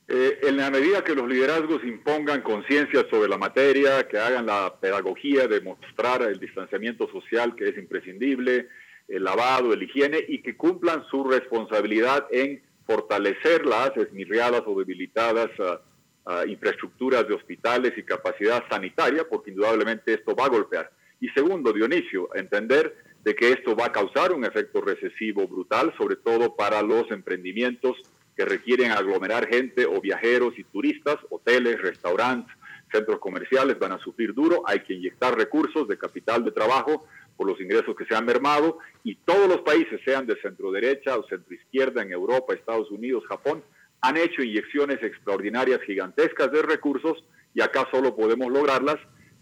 [0.06, 4.78] Eh, en la medida que los liderazgos impongan conciencia sobre la materia, que hagan la
[4.78, 8.68] pedagogía de mostrar el distanciamiento social que es imprescindible,
[9.08, 15.50] el lavado, el higiene, y que cumplan su responsabilidad en fortalecer las esmirriadas o debilitadas
[15.58, 20.90] uh, infraestructuras de hospitales y capacidad sanitaria, porque indudablemente esto va a golpear.
[21.20, 26.16] Y segundo, Dionisio, entender de que esto va a causar un efecto recesivo brutal, sobre
[26.16, 27.96] todo para los emprendimientos
[28.36, 32.54] que requieren aglomerar gente o viajeros y turistas, hoteles, restaurantes,
[32.90, 37.46] centros comerciales van a sufrir duro, hay que inyectar recursos de capital de trabajo por
[37.48, 41.26] los ingresos que se han mermado y todos los países, sean de centro derecha o
[41.26, 43.62] centro izquierda en Europa, Estados Unidos, Japón,
[44.00, 48.98] han hecho inyecciones extraordinarias gigantescas de recursos y acá solo podemos lograrlas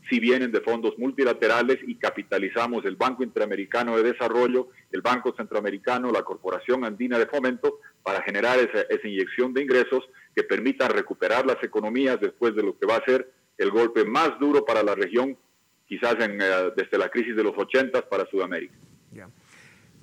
[0.09, 6.11] si vienen de fondos multilaterales y capitalizamos el Banco Interamericano de Desarrollo, el Banco Centroamericano,
[6.11, 11.63] la Corporación Andina de Fomento, para generar esa, inyección de ingresos que permita recuperar las
[11.63, 15.37] economías después de lo que va a ser el golpe más duro para la región,
[15.87, 18.75] quizás en, uh, desde la crisis de los 80 para Sudamérica.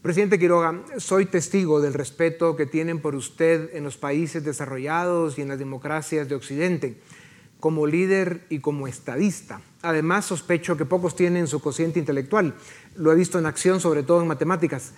[0.01, 5.41] Presidente Quiroga, soy testigo del respeto que tienen por usted en los países desarrollados y
[5.41, 7.01] en las democracias de Occidente,
[7.59, 9.61] como líder y como estadista.
[9.81, 12.55] Además, sospecho que pocos tienen su cociente intelectual.
[12.95, 14.93] Lo he visto en acción, sobre todo en matemáticas.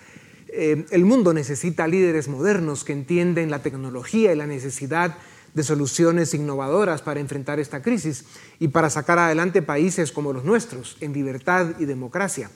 [0.48, 5.16] Eh, el mundo necesita líderes modernos que entienden la tecnología y la necesidad
[5.54, 8.24] de soluciones innovadoras para enfrentar esta crisis
[8.58, 12.50] y para sacar adelante países como los nuestros, en libertad y democracia.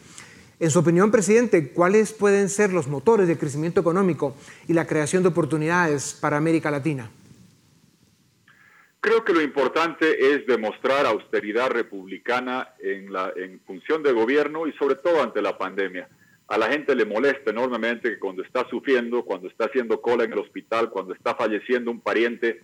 [0.59, 4.35] En su opinión, presidente, ¿cuáles pueden ser los motores de crecimiento económico
[4.67, 7.11] y la creación de oportunidades para América Latina?
[9.07, 14.73] Creo que lo importante es demostrar austeridad republicana en, la, en función de gobierno y
[14.73, 16.09] sobre todo ante la pandemia.
[16.49, 20.33] A la gente le molesta enormemente que cuando está sufriendo, cuando está haciendo cola en
[20.33, 22.61] el hospital, cuando está falleciendo un pariente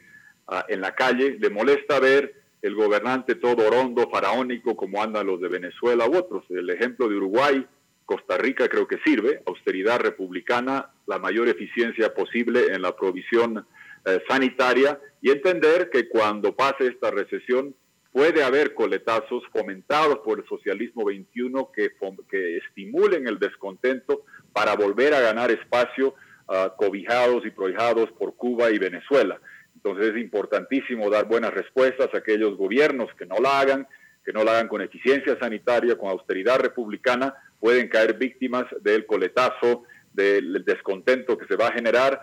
[0.48, 5.40] uh, en la calle, le molesta ver el gobernante todo orondo, faraónico, como andan los
[5.40, 6.42] de Venezuela u otros.
[6.50, 7.64] El ejemplo de Uruguay,
[8.04, 13.64] Costa Rica creo que sirve, austeridad republicana, la mayor eficiencia posible en la provisión
[14.04, 17.74] eh, sanitaria y entender que cuando pase esta recesión
[18.10, 21.92] puede haber coletazos fomentados por el socialismo 21 que,
[22.28, 26.08] que estimulen el descontento para volver a ganar espacio
[26.48, 29.40] uh, cobijados y prohijados por Cuba y Venezuela.
[29.76, 33.88] Entonces es importantísimo dar buenas respuestas a aquellos gobiernos que no la hagan,
[34.24, 39.84] que no la hagan con eficiencia sanitaria, con austeridad republicana, pueden caer víctimas del coletazo,
[40.12, 42.20] del descontento que se va a generar,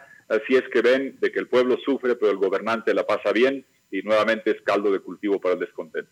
[0.47, 3.65] si es que ven de que el pueblo sufre, pero el gobernante la pasa bien
[3.91, 6.11] y nuevamente es caldo de cultivo para el descontento.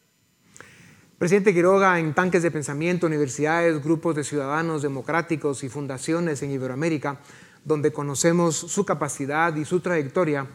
[1.18, 7.20] Presidente Quiroga, en tanques de pensamiento, universidades, grupos de ciudadanos democráticos y fundaciones en Iberoamérica,
[7.66, 10.48] donde conocemos su capacidad y su trayectoria,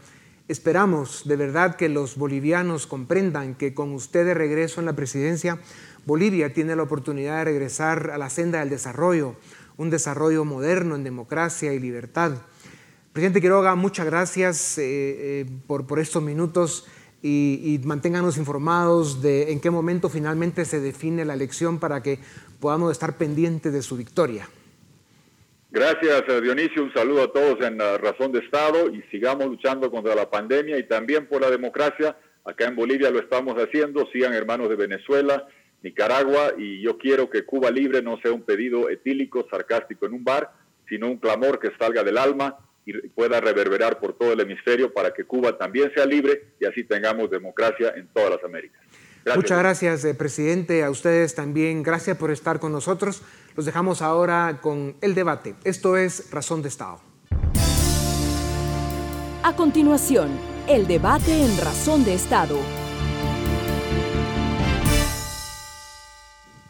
[0.49, 5.59] Esperamos de verdad que los bolivianos comprendan que con usted de regreso en la presidencia,
[6.05, 9.37] Bolivia tiene la oportunidad de regresar a la senda del desarrollo,
[9.77, 12.43] un desarrollo moderno en democracia y libertad.
[13.13, 16.89] Presidente Quiroga, muchas gracias eh, eh, por, estos minutos
[17.21, 22.21] y, y manténganos informados de en qué momento finalmente se define la elección para que
[22.59, 24.49] podamos estar pendientes de su victoria.
[25.71, 26.85] Gracias, Dionisio.
[26.85, 30.89] Un saludo a todos en Razón de Estado y sigamos luchando contra la pandemia y
[30.89, 32.17] también por la democracia.
[32.47, 34.07] Acá en Bolivia lo estamos haciendo.
[34.11, 35.47] Sigan hermanos de Venezuela,
[35.83, 40.25] Nicaragua y yo quiero que Cuba libre no sea un pedido etílico, sarcástico en un
[40.25, 40.51] bar,
[40.89, 45.13] sino un clamor que salga del alma y pueda reverberar por todo el hemisferio para
[45.13, 48.81] que Cuba también sea libre y así tengamos democracia en todas las Américas.
[49.37, 50.83] Muchas gracias, eh, presidente.
[50.83, 53.23] A ustedes también, gracias por estar con nosotros.
[53.55, 55.55] Los dejamos ahora con el debate.
[55.65, 57.01] Esto es Razón de Estado.
[59.45, 60.31] A continuación,
[60.69, 62.57] el debate en Razón de Estado.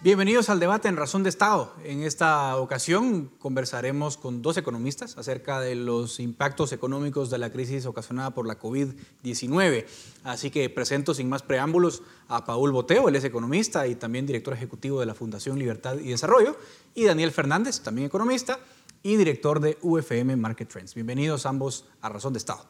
[0.03, 1.73] Bienvenidos al debate en Razón de Estado.
[1.85, 7.87] En esta ocasión conversaremos con dos economistas acerca de los impactos económicos de la crisis
[7.87, 9.87] ocasionada por la COVID-19.
[10.25, 14.53] Así que presento sin más preámbulos a Paul Boteo, él es economista y también director
[14.53, 16.57] ejecutivo de la Fundación Libertad y Desarrollo,
[16.97, 18.59] y Daniel Fernández, también economista
[19.05, 20.95] y director de UFM Market Trends.
[20.97, 22.67] Bienvenidos ambos a Razón de Estado.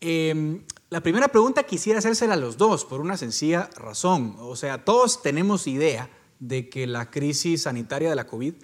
[0.00, 4.36] Eh, la primera pregunta quisiera hacérsela a los dos por una sencilla razón.
[4.38, 6.08] O sea, todos tenemos idea
[6.40, 8.54] de que la crisis sanitaria de la COVID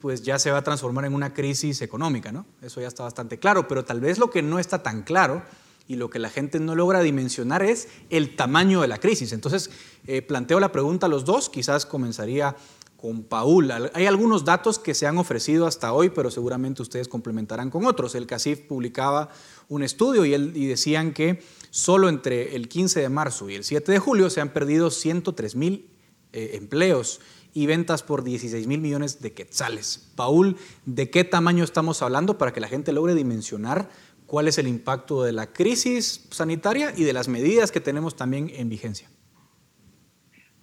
[0.00, 2.46] pues ya se va a transformar en una crisis económica, ¿no?
[2.62, 5.42] Eso ya está bastante claro, pero tal vez lo que no está tan claro
[5.88, 9.32] y lo que la gente no logra dimensionar es el tamaño de la crisis.
[9.32, 9.70] Entonces,
[10.06, 12.56] eh, planteo la pregunta a los dos, quizás comenzaría
[12.96, 13.70] con Paul.
[13.94, 18.14] Hay algunos datos que se han ofrecido hasta hoy, pero seguramente ustedes complementarán con otros.
[18.14, 19.30] El CACIF publicaba
[19.68, 23.92] un estudio y, y decían que solo entre el 15 de marzo y el 7
[23.92, 25.95] de julio se han perdido 103 mil
[26.36, 27.20] eh, empleos
[27.54, 30.12] y ventas por 16 mil millones de quetzales.
[30.14, 33.88] Paul, ¿de qué tamaño estamos hablando para que la gente logre dimensionar
[34.26, 38.50] cuál es el impacto de la crisis sanitaria y de las medidas que tenemos también
[38.54, 39.08] en vigencia?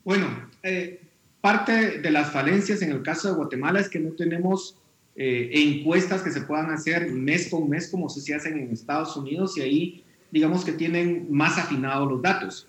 [0.03, 0.27] Bueno,
[0.61, 1.01] eh,
[1.41, 4.77] parte de las falencias en el caso de Guatemala es que no tenemos
[5.15, 9.57] eh, encuestas que se puedan hacer mes con mes como se hacen en Estados Unidos
[9.57, 12.67] y ahí digamos que tienen más afinados los datos.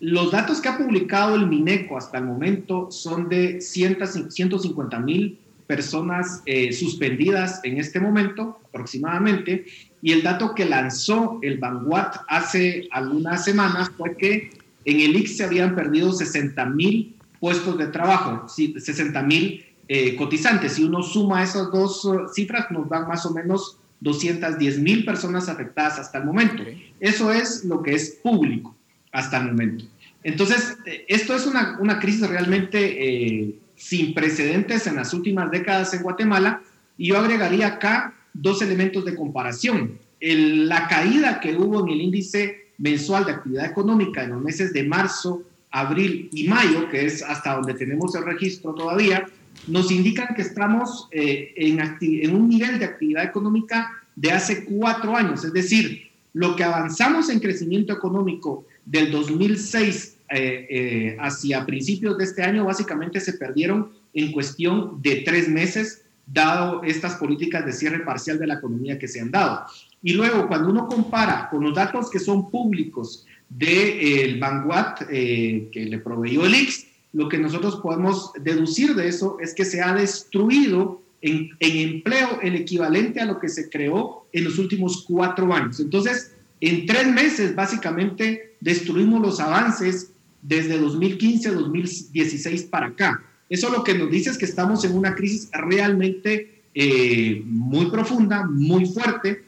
[0.00, 6.42] Los datos que ha publicado el Mineco hasta el momento son de 150 mil personas
[6.46, 9.64] eh, suspendidas en este momento aproximadamente
[10.02, 14.50] y el dato que lanzó el Vanguard hace algunas semanas fue que
[14.84, 20.72] en el IX se habían perdido 60 mil puestos de trabajo, 60 mil eh, cotizantes.
[20.72, 25.48] Si uno suma esas dos uh, cifras, nos dan más o menos 210 mil personas
[25.48, 26.62] afectadas hasta el momento.
[27.00, 28.74] Eso es lo que es público
[29.14, 29.84] hasta el momento.
[30.24, 36.02] Entonces, esto es una, una crisis realmente eh, sin precedentes en las últimas décadas en
[36.02, 36.62] Guatemala
[36.98, 39.98] y yo agregaría acá dos elementos de comparación.
[40.20, 44.82] la caída que hubo en el índice mensual de actividad económica en los meses de
[44.82, 49.26] marzo, abril y mayo, que es hasta donde tenemos el registro todavía,
[49.68, 55.14] nos indican que estamos eh, en, en un nivel de actividad económica de hace cuatro
[55.14, 55.44] años.
[55.44, 62.24] Es decir, lo que avanzamos en crecimiento económico del 2006 eh, eh, hacia principios de
[62.24, 68.00] este año básicamente se perdieron en cuestión de tres meses, dado estas políticas de cierre
[68.00, 69.66] parcial de la economía que se han dado.
[70.02, 75.84] Y luego, cuando uno compara con los datos que son públicos del de, eh, que
[75.84, 79.94] le proveyó el IX, lo que nosotros podemos deducir de eso es que se ha
[79.94, 85.80] destruido en, empleo el equivalente a lo que se creó en los últimos cuatro años.
[85.80, 93.22] Entonces, en tres meses, básicamente, destruimos los avances desde 2015 a 2016 para acá.
[93.48, 98.46] Eso lo que nos dice es que estamos en una crisis realmente eh, muy profunda,
[98.46, 99.44] muy fuerte.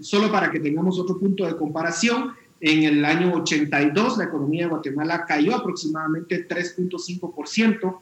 [0.00, 4.70] Solo para que tengamos otro punto de comparación, en el año 82 la economía de
[4.70, 7.98] Guatemala cayó aproximadamente 3.5%.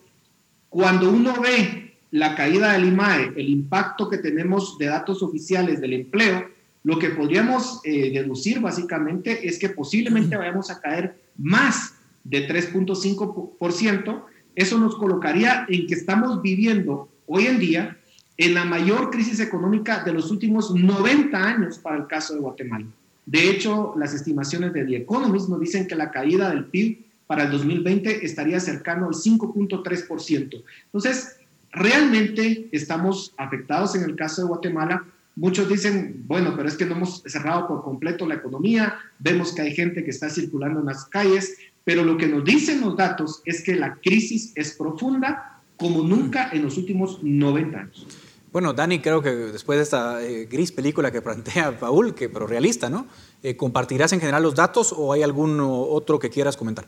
[0.68, 5.94] Cuando uno ve la caída del IMAE, el impacto que tenemos de datos oficiales del
[5.94, 6.48] empleo,
[6.84, 14.24] lo que podríamos eh, deducir básicamente es que posiblemente vayamos a caer más de 3.5%,
[14.54, 17.96] eso nos colocaría en que estamos viviendo hoy en día
[18.36, 22.86] en la mayor crisis económica de los últimos 90 años para el caso de Guatemala.
[23.24, 27.44] De hecho, las estimaciones de The Economist nos dicen que la caída del PIB para
[27.44, 30.62] el 2020 estaría cercano al 5.3%.
[30.86, 31.36] Entonces,
[31.72, 35.06] realmente estamos afectados en el caso de Guatemala
[35.36, 39.62] Muchos dicen, bueno, pero es que no hemos cerrado por completo la economía, vemos que
[39.62, 43.42] hay gente que está circulando en las calles, pero lo que nos dicen los datos
[43.44, 48.06] es que la crisis es profunda como nunca en los últimos 90 años.
[48.52, 52.46] Bueno, Dani, creo que después de esta eh, gris película que plantea Paul, que, pero
[52.46, 53.08] realista, ¿no?
[53.42, 56.86] Eh, ¿Compartirás en general los datos o hay algún otro que quieras comentar?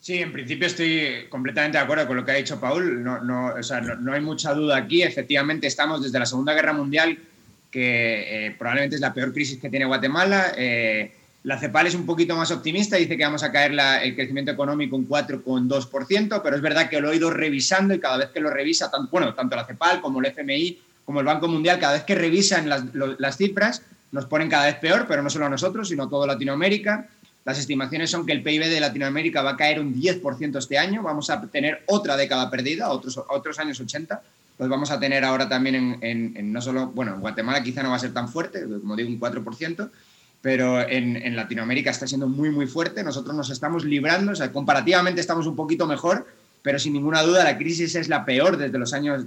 [0.00, 3.02] Sí, en principio estoy completamente de acuerdo con lo que ha dicho Paul.
[3.02, 5.02] No, no, o sea, no, hay mucha duda aquí.
[5.02, 7.16] Efectivamente, estamos desde la Segunda Guerra Mundial,
[7.74, 10.54] que eh, probablemente es la peor crisis que tiene Guatemala.
[11.42, 13.72] La CEPAL es un poquito más optimista, dice que vamos a caer
[14.02, 18.16] el crecimiento económico un 4,2%, pero es verdad que lo he ido revisando y cada
[18.16, 21.46] vez que lo revisa, tanto, bueno, tanto la CEPAL como el FMI, como el Banco
[21.46, 25.44] Mundial, cada vez que revisan las, cifras, nos ponen cada vez peor, pero no solo
[25.44, 27.08] a nosotros, sino a toda Latinoamérica.
[27.44, 31.02] Las estimaciones son que el PIB de Latinoamérica va a caer un 10% este año,
[31.02, 34.22] vamos a tener otra década perdida, otros, otros años 80,
[34.58, 37.96] los vamos a tener ahora también en, no solo, bueno, en Guatemala quizá no va
[37.96, 39.90] a ser tan fuerte, como digo, un 4%,
[40.40, 43.02] pero en, Latinoamérica está siendo muy, muy fuerte.
[43.02, 46.26] Nosotros nos estamos librando, o sea, comparativamente estamos un poquito mejor,
[46.62, 49.24] pero sin ninguna duda la crisis es la peor desde los años,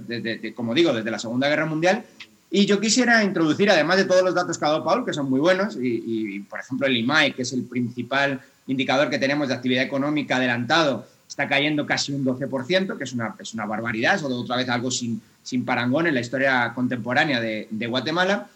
[0.54, 2.04] como digo, desde la Segunda Guerra Mundial.
[2.50, 5.28] Y yo quisiera introducir, además de todos los datos que ha dado Paul, que son
[5.28, 9.54] muy buenos, y, por ejemplo el IMAI, que es el principal indicador que tenemos de
[9.54, 11.06] actividad económica adelantado,
[11.38, 14.90] está cayendo casi un 12%, que es una, es una barbaridad, es otra vez algo
[14.90, 18.48] sin, sin parangón en la historia contemporánea de, de Guatemala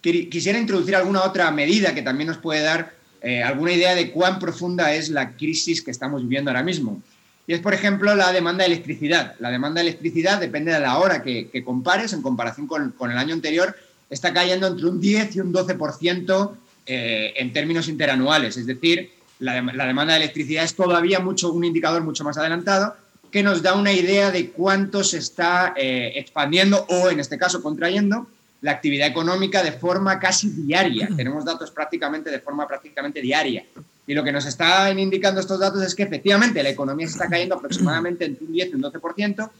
[0.00, 4.38] quisiera introducir alguna otra medida que también nos puede dar eh, alguna idea de cuán
[4.38, 7.02] profunda es la crisis que estamos viviendo ahora mismo.
[7.46, 9.34] Y es, por ejemplo, la demanda de electricidad.
[9.40, 13.34] La demanda de electricidad depende de la hora que, compares, en comparación con, el año
[13.34, 13.74] anterior,
[14.10, 16.52] está cayendo entre un 10 y un 12%
[16.86, 18.56] eh, en términos interanuales.
[18.56, 22.96] Es decir, la, demanda de electricidad es todavía mucho, un indicador mucho más adelantado
[23.30, 27.62] que nos da una idea de cuánto se está eh, expandiendo o, en este caso,
[27.62, 28.26] contrayendo
[28.62, 31.08] la actividad económica de forma casi diaria.
[31.14, 33.64] Tenemos datos prácticamente de forma prácticamente diaria.
[34.06, 37.28] Y lo que nos están indicando estos datos es que efectivamente la economía se está
[37.28, 39.50] cayendo aproximadamente entre un 10 y un 12%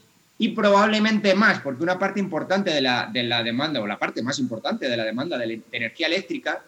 [0.41, 4.23] y probablemente más, porque una parte importante de la, de la demanda, o la parte
[4.23, 6.63] más importante de la demanda de, energía eléctrica,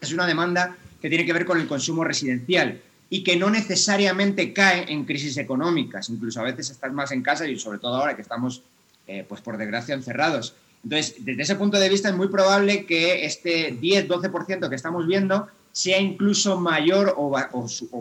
[0.00, 0.76] es una demanda
[1.06, 5.36] que tiene que ver con el consumo residencial y que no necesariamente cae en crisis
[5.36, 6.08] económicas.
[6.08, 8.62] Incluso a veces estás más en casa y sobre todo ahora que estamos,
[9.06, 10.56] eh, pues por desgracia, encerrados.
[10.82, 15.46] Entonces, desde ese punto de vista es muy probable que este 10-12% que estamos viendo
[15.70, 17.30] sea incluso mayor o,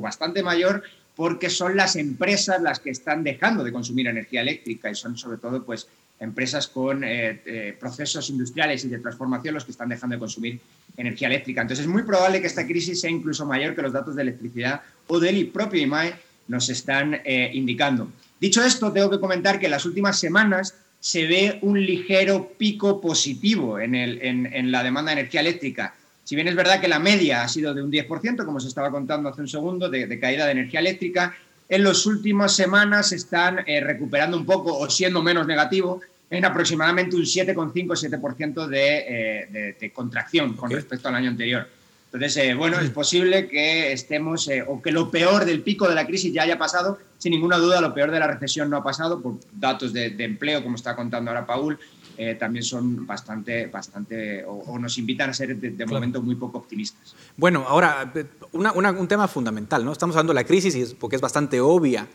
[0.02, 0.82] bastante mayor
[1.16, 5.38] porque son las empresas las que están dejando de consumir energía eléctrica y son sobre
[5.38, 5.88] todo pues
[6.20, 10.60] empresas con eh, eh, procesos industriales y de transformación los que están dejando de consumir
[10.98, 11.62] energía eléctrica.
[11.62, 14.82] Entonces es muy probable que esta crisis sea incluso mayor que los datos de electricidad
[15.08, 16.16] o del propio IMAE
[16.48, 18.10] nos están eh, indicando.
[18.40, 23.00] Dicho esto, tengo que comentar que en las últimas semanas se ve un ligero pico
[23.00, 25.94] positivo en, el, en, la demanda de energía eléctrica.
[26.24, 28.90] Si bien es verdad que la media ha sido de un 10%, como se estaba
[28.90, 31.36] contando hace un segundo, de, caída de energía eléctrica,
[31.70, 36.46] en las últimas semanas se están eh, recuperando un poco o siendo menos negativo en
[36.46, 41.68] aproximadamente un 7,5-7% de, eh, de, de, contracción con respecto al año anterior.
[42.16, 45.96] Entonces, eh, bueno, es posible que estemos, eh, o que lo peor del pico de
[45.96, 46.98] la crisis ya haya pasado.
[47.18, 50.64] Sin ninguna duda, lo peor de la recesión no ha pasado, por datos de, empleo,
[50.64, 51.78] como está contando ahora Paul,
[52.18, 57.16] eh, también son bastante, bastante o, nos invitan a ser de, momento muy poco optimistas.
[57.36, 58.10] Bueno, ahora,
[58.54, 59.92] un tema fundamental, ¿no?
[59.92, 62.08] Estamos hablando de la crisis porque es bastante obvia,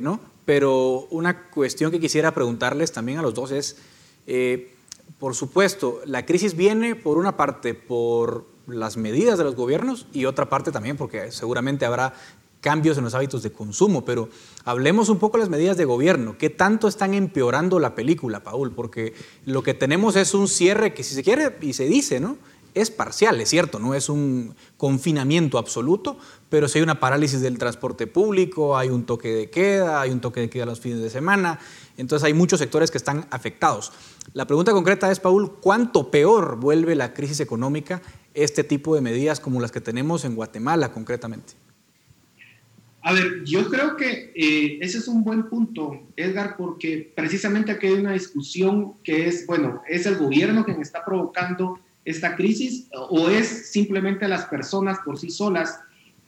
[0.00, 0.20] ¿no?
[0.44, 3.76] Pero una cuestión que quisiera preguntarles también a los dos es,
[5.18, 10.24] por supuesto, la crisis viene por una parte por las medidas de los gobiernos y
[10.24, 12.14] otra parte también porque seguramente habrá
[12.60, 14.30] cambios en los hábitos de consumo, pero
[14.64, 16.38] hablemos un poco de las medidas de gobierno.
[16.38, 18.72] ¿Qué tanto están empeorando la película, Paul?
[18.72, 19.12] Porque
[19.44, 22.38] lo que tenemos es un cierre que si se quiere y se dice, ¿no?
[22.74, 26.18] Es parcial, es cierto, no es un confinamiento absoluto,
[26.50, 30.20] pero si hay una parálisis del transporte público, hay un toque de queda, hay un
[30.20, 31.60] toque de queda los fines de semana,
[31.96, 33.92] entonces hay muchos sectores que están afectados.
[34.32, 38.02] La pregunta concreta es, Paul, ¿cuánto peor vuelve la crisis económica
[38.34, 41.54] este tipo de medidas como las que tenemos en Guatemala concretamente?
[43.06, 47.86] A ver, yo creo que eh, ese es un buen punto, Edgar, porque precisamente aquí
[47.86, 53.28] hay una discusión que es, bueno, ¿es el gobierno quien está provocando esta crisis o
[53.28, 55.80] es simplemente las personas por sí solas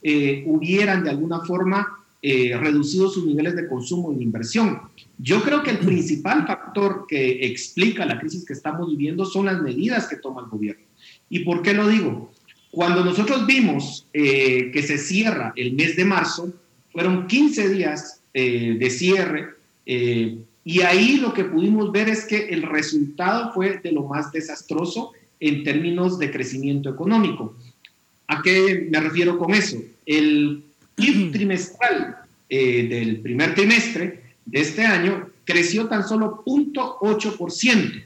[0.02, 4.80] eh, hubieran de alguna forma eh, reducido sus niveles de consumo y de inversión?
[5.18, 9.60] Yo creo que el principal factor que explica la crisis que estamos viviendo son las
[9.62, 10.84] medidas que toma el gobierno.
[11.28, 12.30] ¿Y por qué lo digo?
[12.70, 16.52] Cuando nosotros vimos eh, que se cierra el mes de marzo,
[16.92, 19.48] fueron 15 días eh, de cierre
[19.86, 24.32] eh, y ahí lo que pudimos ver es que el resultado fue de lo más
[24.32, 27.56] desastroso en términos de crecimiento económico.
[28.28, 29.76] ¿A qué me refiero con eso?
[30.04, 30.62] El
[30.94, 32.16] PIB trimestral
[32.48, 38.04] eh, del primer trimestre de este año creció tan solo 0.8%.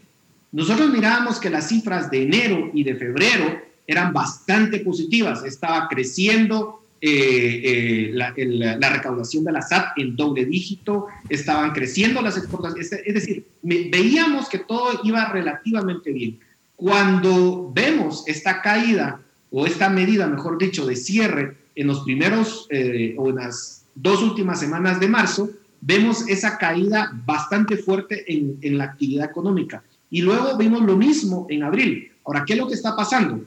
[0.53, 6.81] Nosotros mirábamos que las cifras de enero y de febrero eran bastante positivas, estaba creciendo
[7.01, 13.15] eh, eh, la, recaudación de la SAT en doble dígito, estaban creciendo las exportaciones, es
[13.15, 16.39] decir, veíamos que todo iba relativamente bien.
[16.81, 19.21] Cuando vemos esta caída
[19.51, 24.23] o esta medida, mejor dicho, de cierre en los primeros eh, o en las dos
[24.23, 25.51] últimas semanas de marzo,
[25.83, 29.83] vemos esa caída bastante fuerte en, en la actividad económica.
[30.09, 32.13] Y luego vimos lo mismo en abril.
[32.25, 33.45] Ahora, ¿qué es lo que está pasando?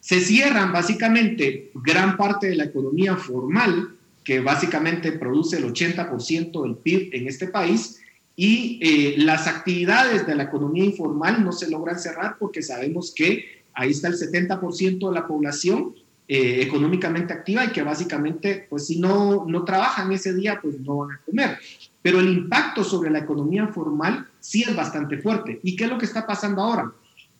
[0.00, 3.90] Se cierran básicamente gran parte de la economía formal,
[4.24, 8.00] que básicamente produce el 80% del PIB en este país,
[8.36, 13.64] y eh, las actividades de la economía informal no se logran cerrar porque sabemos que
[13.74, 15.94] ahí está el 70% de la población
[16.26, 20.98] eh, económicamente activa y que básicamente, pues si no, no trabajan ese día, pues no
[20.98, 21.58] van a comer.
[22.02, 25.60] Pero el impacto sobre la economía formal sí es bastante fuerte.
[25.62, 26.92] ¿Y qué es lo que está pasando ahora?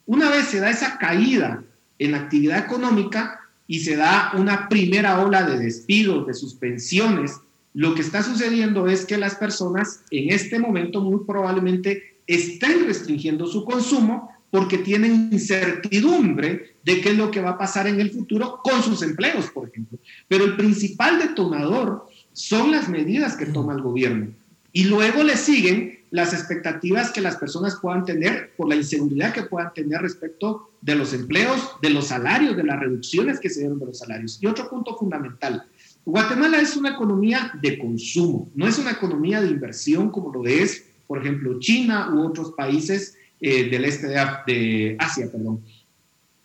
[0.05, 1.63] Una vez se da esa caída
[1.97, 7.39] en actividad económica y se da una primera ola de despidos, de suspensiones,
[7.75, 13.47] lo que está sucediendo es que las personas en este momento muy probablemente estén restringiendo
[13.47, 18.11] su consumo porque tienen incertidumbre de qué es lo que va a pasar en el
[18.11, 19.99] futuro con sus empleos, por ejemplo.
[20.29, 24.27] Pero el principal detonador son las medidas que toma el gobierno.
[24.71, 29.43] Y luego le siguen las expectativas que las personas puedan tener por la inseguridad que
[29.43, 33.79] puedan tener respecto de los empleos, de los salarios, de las reducciones que se dieron
[33.79, 34.37] de los salarios.
[34.41, 35.65] Y otro punto fundamental,
[36.05, 40.85] Guatemala es una economía de consumo, no es una economía de inversión como lo es,
[41.07, 45.31] por ejemplo, China u otros países eh, del este de, Asia.
[45.31, 45.61] Perdón.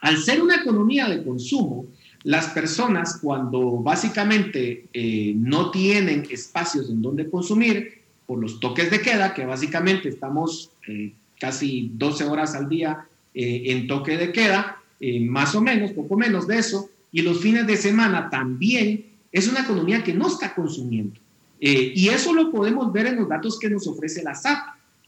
[0.00, 1.86] Al ser una economía de consumo,
[2.22, 8.00] las personas cuando básicamente eh, no tienen espacios en donde consumir,
[8.30, 13.62] por los toques de queda, que básicamente estamos eh, casi 12 horas al día eh,
[13.66, 17.66] en toque de queda, eh, más o menos, poco menos de eso, y los fines
[17.66, 21.20] de semana también, es una economía que no está consumiendo.
[21.61, 24.59] Eh, y eso lo podemos ver en los datos que nos ofrece la SAT.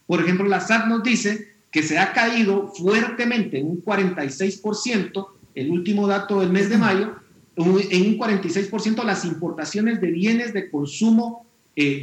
[0.07, 5.71] Por ejemplo, la SAT nos dice que se ha caído fuertemente en un 46%, el
[5.71, 7.17] último dato del mes de mayo,
[7.57, 7.67] en
[8.07, 11.47] un 46% las importaciones de bienes de consumo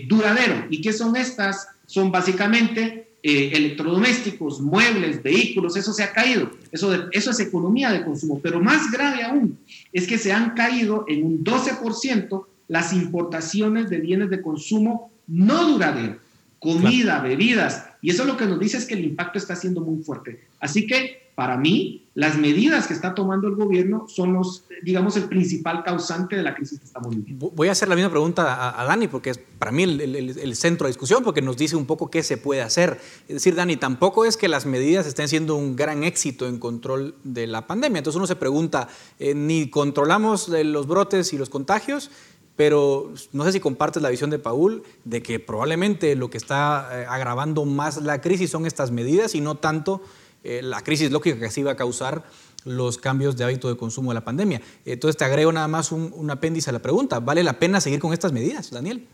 [0.07, 0.65] duradero.
[0.69, 1.67] ¿Y qué son estas?
[1.85, 6.51] Son básicamente eh, electrodomésticos, muebles, vehículos, eso se ha caído.
[6.71, 8.39] Eso, eso es economía de consumo.
[8.41, 9.57] Pero más grave aún
[9.91, 15.67] es que se han caído en un 12% las importaciones de bienes de consumo no
[15.67, 16.17] duradero,
[16.59, 17.85] comida, bebidas.
[18.01, 20.47] Y eso lo que nos dice es que el impacto está siendo muy fuerte.
[20.59, 24.41] Así que para mí, las medidas que está tomando el gobierno son
[24.83, 27.49] digamos, el principal causante de la crisis que estamos viviendo.
[27.51, 30.89] Voy a hacer la misma pregunta a, Dani, porque es para mí el, centro de
[30.89, 32.99] discusión, porque nos dice un poco qué se puede hacer.
[33.29, 37.15] Es decir, Dani, tampoco es que las medidas estén siendo un gran éxito en control
[37.23, 37.99] de la pandemia.
[37.99, 42.11] Entonces uno se pregunta, eh, ni controlamos los brotes y los contagios,
[42.57, 46.89] pero no sé si compartes la visión de Paul de que probablemente lo que está
[46.91, 50.01] eh, agravando más la crisis son estas medidas y no tanto
[50.43, 52.23] eh, la crisis lógica que se iba a causar
[52.65, 54.61] los cambios de hábito de consumo de la pandemia.
[54.85, 57.19] Entonces te agrego nada más un, apéndice a la pregunta.
[57.19, 59.05] ¿Vale la pena seguir con estas medidas, Daniel?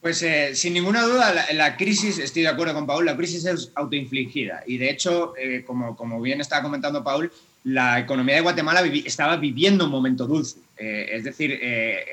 [0.00, 3.72] Pues eh, sin ninguna duda la, crisis, estoy de acuerdo con Paul, la crisis es
[3.74, 7.32] autoinfligida y de hecho, eh, como, como bien estaba comentando Paul,
[7.64, 10.58] la economía de Guatemala estaba viviendo un momento dulce.
[10.78, 11.60] es decir,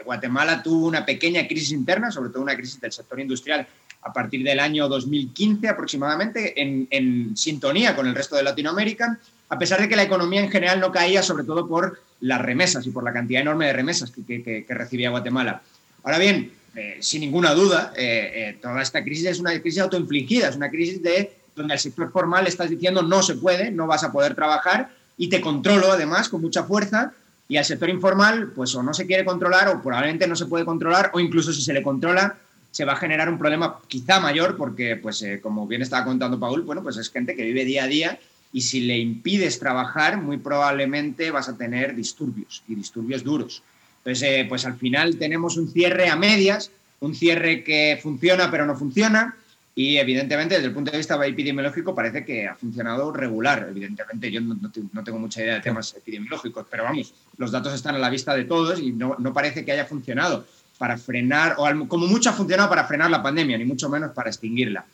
[0.03, 3.67] Guatemala tuvo una pequeña crisis interna, sobre todo una crisis del sector industrial
[4.05, 9.81] a partir del año 2015 aproximadamente, en, sintonía con el resto de Latinoamérica, a pesar
[9.81, 13.03] de que la economía en general no caía, sobre todo por las remesas y por
[13.03, 15.63] la cantidad enorme de remesas que, recibía Guatemala.
[16.03, 20.49] Ahora bien, eh, sin ninguna duda, eh, eh, toda esta crisis es una crisis autoinfligida,
[20.49, 24.03] es una crisis de donde el sector formal estás diciendo no se puede, no vas
[24.03, 27.13] a poder trabajar y te controlo además con mucha fuerza
[27.47, 30.65] y al sector informal pues o no se quiere controlar o probablemente no se puede
[30.65, 32.37] controlar o incluso si se le controla
[32.75, 36.37] se va a generar un problema quizá mayor porque, pues, eh, como bien estaba contando
[36.37, 38.19] Paul, bueno, pues es gente que vive día a día
[38.51, 43.63] y si le impides trabajar, muy probablemente vas a tener disturbios y disturbios duros.
[43.99, 46.69] Entonces, eh, pues al final tenemos un cierre a medias,
[46.99, 49.37] un cierre que funciona pero no funciona
[49.73, 53.67] y evidentemente desde el punto de vista epidemiológico parece que ha funcionado regular.
[53.69, 57.99] Evidentemente yo no, tengo mucha idea de temas epidemiológicos, pero vamos, los datos están a
[57.99, 60.45] la vista de todos y no, no parece que haya funcionado
[60.77, 64.29] para frenar, o como mucho ha funcionado para frenar la pandemia, ni mucho menos para
[64.29, 64.85] extinguirla.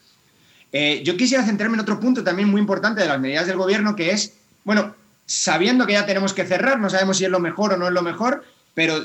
[0.71, 3.95] Eh, yo quisiera centrarme en otro punto también muy importante de las medidas del gobierno,
[3.95, 7.73] que es bueno, sabiendo que ya tenemos que cerrar, no sabemos si es lo mejor
[7.73, 8.95] o no es lo mejor, pero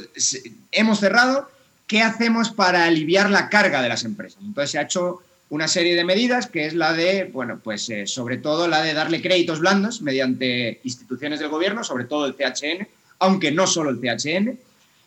[0.72, 1.50] hemos cerrado,
[1.86, 4.42] ¿qué hacemos para aliviar la carga de las empresas?
[4.42, 8.06] Entonces se ha hecho una serie de medidas que es la de, bueno, pues eh,
[8.06, 12.86] sobre todo la de darle créditos blandos mediante instituciones del gobierno, sobre todo el CHN,
[13.20, 14.58] aunque no solo el CHN,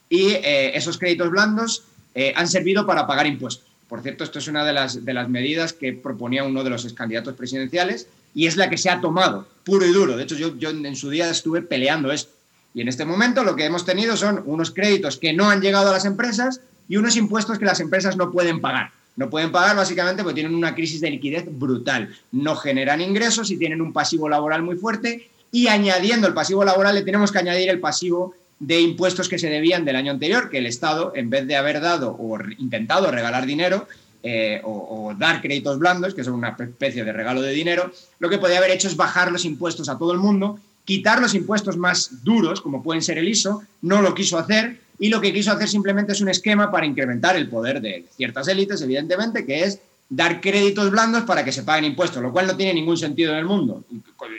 [0.10, 1.84] y eh, esos créditos blandos
[2.16, 3.66] eh, han servido para pagar impuestos.
[3.88, 6.92] Por cierto, esto es una de las, de las medidas que proponía uno de los
[6.94, 10.16] candidatos presidenciales y es la que se ha tomado, puro y duro.
[10.16, 12.32] De hecho, yo, yo en su día estuve peleando esto.
[12.74, 15.90] Y en este momento lo que hemos tenido son unos créditos que no han llegado
[15.90, 18.92] a las empresas y unos impuestos que las empresas no pueden pagar.
[19.16, 22.16] No pueden pagar básicamente porque tienen una crisis de liquidez brutal.
[22.32, 25.30] No generan ingresos y tienen un pasivo laboral muy fuerte.
[25.52, 29.50] Y añadiendo el pasivo laboral, le tenemos que añadir el pasivo de impuestos que se
[29.50, 33.46] debían del año anterior, que el Estado, en vez de haber dado o intentado regalar
[33.46, 33.88] dinero,
[34.22, 38.38] eh, o, dar créditos blandos, que son una especie de regalo de dinero, lo que
[38.38, 42.24] podía haber hecho es bajar los impuestos a todo el mundo, quitar los impuestos más
[42.24, 45.70] duros, como pueden ser el ISO, no lo quiso hacer, y lo que quiso hacer
[45.70, 49.80] simplemente es un esquema para incrementar el poder de ciertas élites, evidentemente, que es
[50.10, 53.38] dar créditos blandos para que se paguen impuestos, lo cual no tiene ningún sentido en
[53.38, 53.86] el mundo.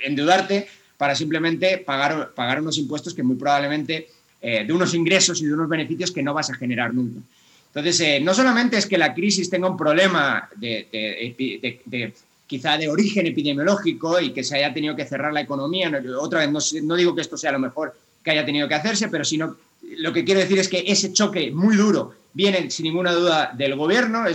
[0.04, 0.68] Endeudarte
[1.00, 4.06] para simplemente pagar, pagar unos impuestos que muy probablemente
[4.42, 7.20] eh, de unos ingresos y de unos beneficios que no vas a generar nunca.
[7.68, 12.12] Entonces, eh, no solamente es que la crisis tenga un problema de,
[12.46, 16.82] quizá de origen epidemiológico y que se haya tenido que cerrar la economía, otra vez
[16.82, 19.56] no, digo que esto sea lo mejor que haya tenido que hacerse, pero sino
[19.96, 23.74] lo que quiero decir es que ese choque muy duro viene sin ninguna duda del
[23.74, 24.34] gobierno eh,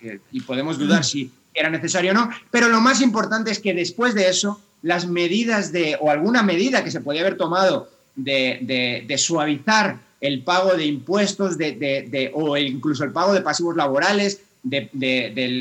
[0.00, 3.74] eh, y podemos dudar si era necesario o no, pero lo más importante es que
[3.74, 9.14] después de eso, las medidas de, o alguna medida que se podía haber tomado de
[9.18, 14.90] suavizar el pago de impuestos de, o incluso el pago de pasivos laborales, del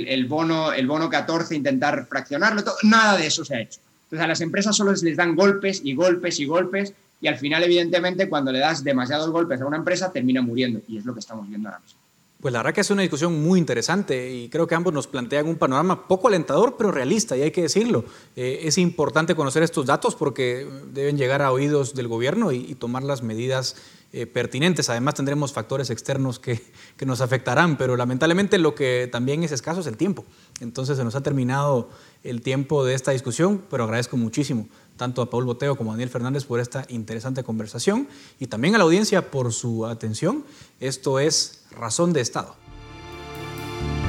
[0.08, 3.80] el bono, el bono 14, intentar fraccionarlo, nada de eso se ha hecho.
[4.04, 7.64] Entonces a las empresas solo les dan golpes y golpes y golpes y al final,
[7.64, 11.20] evidentemente, cuando le das demasiados golpes a una empresa, termina muriendo y es lo que
[11.20, 11.99] estamos viendo ahora mismo.
[12.42, 15.46] Pues la verdad que es una discusión muy interesante y creo que ambos nos plantean
[15.46, 18.06] un panorama poco alentador, pero realista, y hay que decirlo.
[18.38, 23.04] Eh, es importante conocer estos datos porque deben llegar a oídos del gobierno y, tomar
[23.04, 23.76] las medidas
[24.14, 24.90] eh, pertinentes.
[24.90, 26.62] Además tendremos factores externos que,
[26.96, 30.24] que, nos afectarán, pero lamentablemente lo que también es escaso es el tiempo.
[30.62, 31.90] Entonces se nos ha terminado
[32.24, 34.66] el tiempo de esta discusión, pero agradezco muchísimo
[35.00, 38.78] tanto a Paul Boteo como a Daniel Fernández por esta interesante conversación y también a
[38.78, 40.46] la audiencia por su atención.
[40.80, 42.56] Esto es Razón de Estado.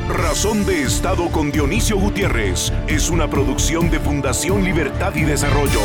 [0.08, 5.80] Razón de Estado con Dionisio Gutiérrez es una producción de Fundación Libertad y Desarrollo.